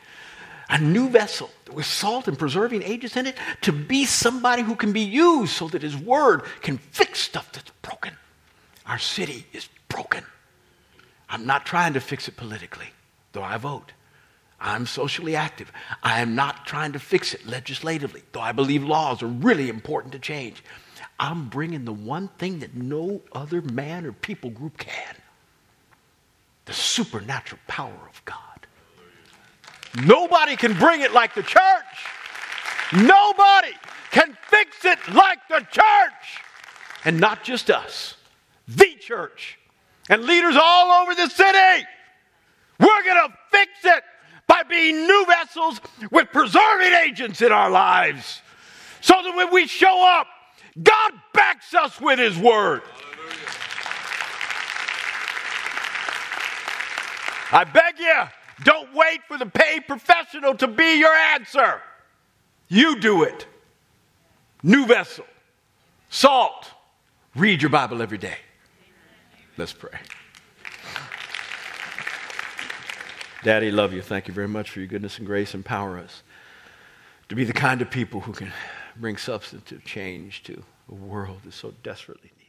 a 0.70 0.78
new 0.78 1.08
vessel 1.08 1.50
with 1.72 1.86
salt 1.86 2.28
and 2.28 2.38
preserving 2.38 2.84
agents 2.84 3.16
in 3.16 3.26
it, 3.26 3.36
to 3.62 3.72
be 3.72 4.04
somebody 4.04 4.62
who 4.62 4.76
can 4.76 4.92
be 4.92 5.00
used 5.00 5.52
so 5.52 5.66
that 5.68 5.82
his 5.82 5.96
word 5.96 6.42
can 6.62 6.78
fix 6.78 7.18
stuff 7.18 7.50
that's 7.52 7.72
broken. 7.82 8.16
Our 8.86 8.98
city 8.98 9.44
is 9.52 9.68
broken. 9.88 10.24
I'm 11.28 11.46
not 11.46 11.66
trying 11.66 11.94
to 11.94 12.00
fix 12.00 12.28
it 12.28 12.36
politically, 12.36 12.86
though 13.32 13.42
I 13.42 13.56
vote. 13.56 13.92
I'm 14.60 14.86
socially 14.86 15.34
active. 15.34 15.72
I 16.02 16.20
am 16.20 16.36
not 16.36 16.64
trying 16.64 16.92
to 16.92 17.00
fix 17.00 17.34
it 17.34 17.44
legislatively, 17.44 18.22
though 18.32 18.40
I 18.40 18.52
believe 18.52 18.84
laws 18.84 19.20
are 19.20 19.26
really 19.26 19.68
important 19.68 20.12
to 20.12 20.20
change. 20.20 20.62
I'm 21.18 21.48
bringing 21.48 21.84
the 21.84 21.92
one 21.92 22.28
thing 22.38 22.58
that 22.60 22.74
no 22.74 23.20
other 23.32 23.62
man 23.62 24.04
or 24.04 24.12
people 24.12 24.50
group 24.50 24.76
can 24.78 25.16
the 26.66 26.72
supernatural 26.72 27.60
power 27.66 28.08
of 28.08 28.24
God. 28.24 28.38
Nobody 30.02 30.56
can 30.56 30.76
bring 30.78 31.02
it 31.02 31.12
like 31.12 31.34
the 31.34 31.42
church. 31.42 31.60
Nobody 32.92 33.72
can 34.10 34.36
fix 34.48 34.84
it 34.84 34.98
like 35.12 35.38
the 35.48 35.60
church. 35.70 36.42
And 37.04 37.20
not 37.20 37.44
just 37.44 37.70
us, 37.70 38.16
the 38.66 38.94
church 38.98 39.58
and 40.08 40.24
leaders 40.24 40.56
all 40.60 41.02
over 41.02 41.14
the 41.14 41.28
city. 41.28 41.86
We're 42.80 43.02
going 43.04 43.28
to 43.28 43.34
fix 43.50 43.70
it 43.84 44.02
by 44.46 44.62
being 44.62 45.06
new 45.06 45.26
vessels 45.26 45.80
with 46.10 46.28
preserving 46.32 46.92
agents 46.92 47.40
in 47.42 47.52
our 47.52 47.70
lives. 47.70 48.40
So 49.00 49.14
that 49.22 49.36
when 49.36 49.52
we 49.52 49.66
show 49.66 50.04
up, 50.18 50.26
God 50.82 51.12
backs 51.32 51.74
us 51.74 52.00
with 52.00 52.18
His 52.18 52.36
Word. 52.36 52.82
I 57.52 57.62
beg 57.64 57.98
you, 58.00 58.22
don't 58.64 58.92
wait 58.94 59.20
for 59.28 59.38
the 59.38 59.46
paid 59.46 59.86
professional 59.86 60.56
to 60.56 60.66
be 60.66 60.98
your 60.98 61.14
answer. 61.14 61.80
You 62.68 62.98
do 62.98 63.22
it. 63.22 63.46
New 64.62 64.86
vessel, 64.86 65.26
salt. 66.10 66.70
Read 67.36 67.62
your 67.62 67.70
Bible 67.70 68.02
every 68.02 68.18
day. 68.18 68.38
Let's 69.56 69.72
pray. 69.72 69.98
Daddy, 73.44 73.70
love 73.70 73.92
you. 73.92 74.00
Thank 74.00 74.26
you 74.26 74.34
very 74.34 74.48
much 74.48 74.70
for 74.70 74.78
your 74.80 74.88
goodness 74.88 75.18
and 75.18 75.26
grace. 75.26 75.54
Empower 75.54 75.98
us 75.98 76.22
to 77.28 77.34
be 77.34 77.44
the 77.44 77.52
kind 77.52 77.82
of 77.82 77.90
people 77.90 78.22
who 78.22 78.32
can 78.32 78.52
bring 78.96 79.16
substantive 79.16 79.84
change 79.84 80.42
to 80.44 80.62
a 80.88 80.94
world 80.94 81.40
that 81.44 81.52
so 81.52 81.72
desperately 81.82 82.30
needs. 82.38 82.43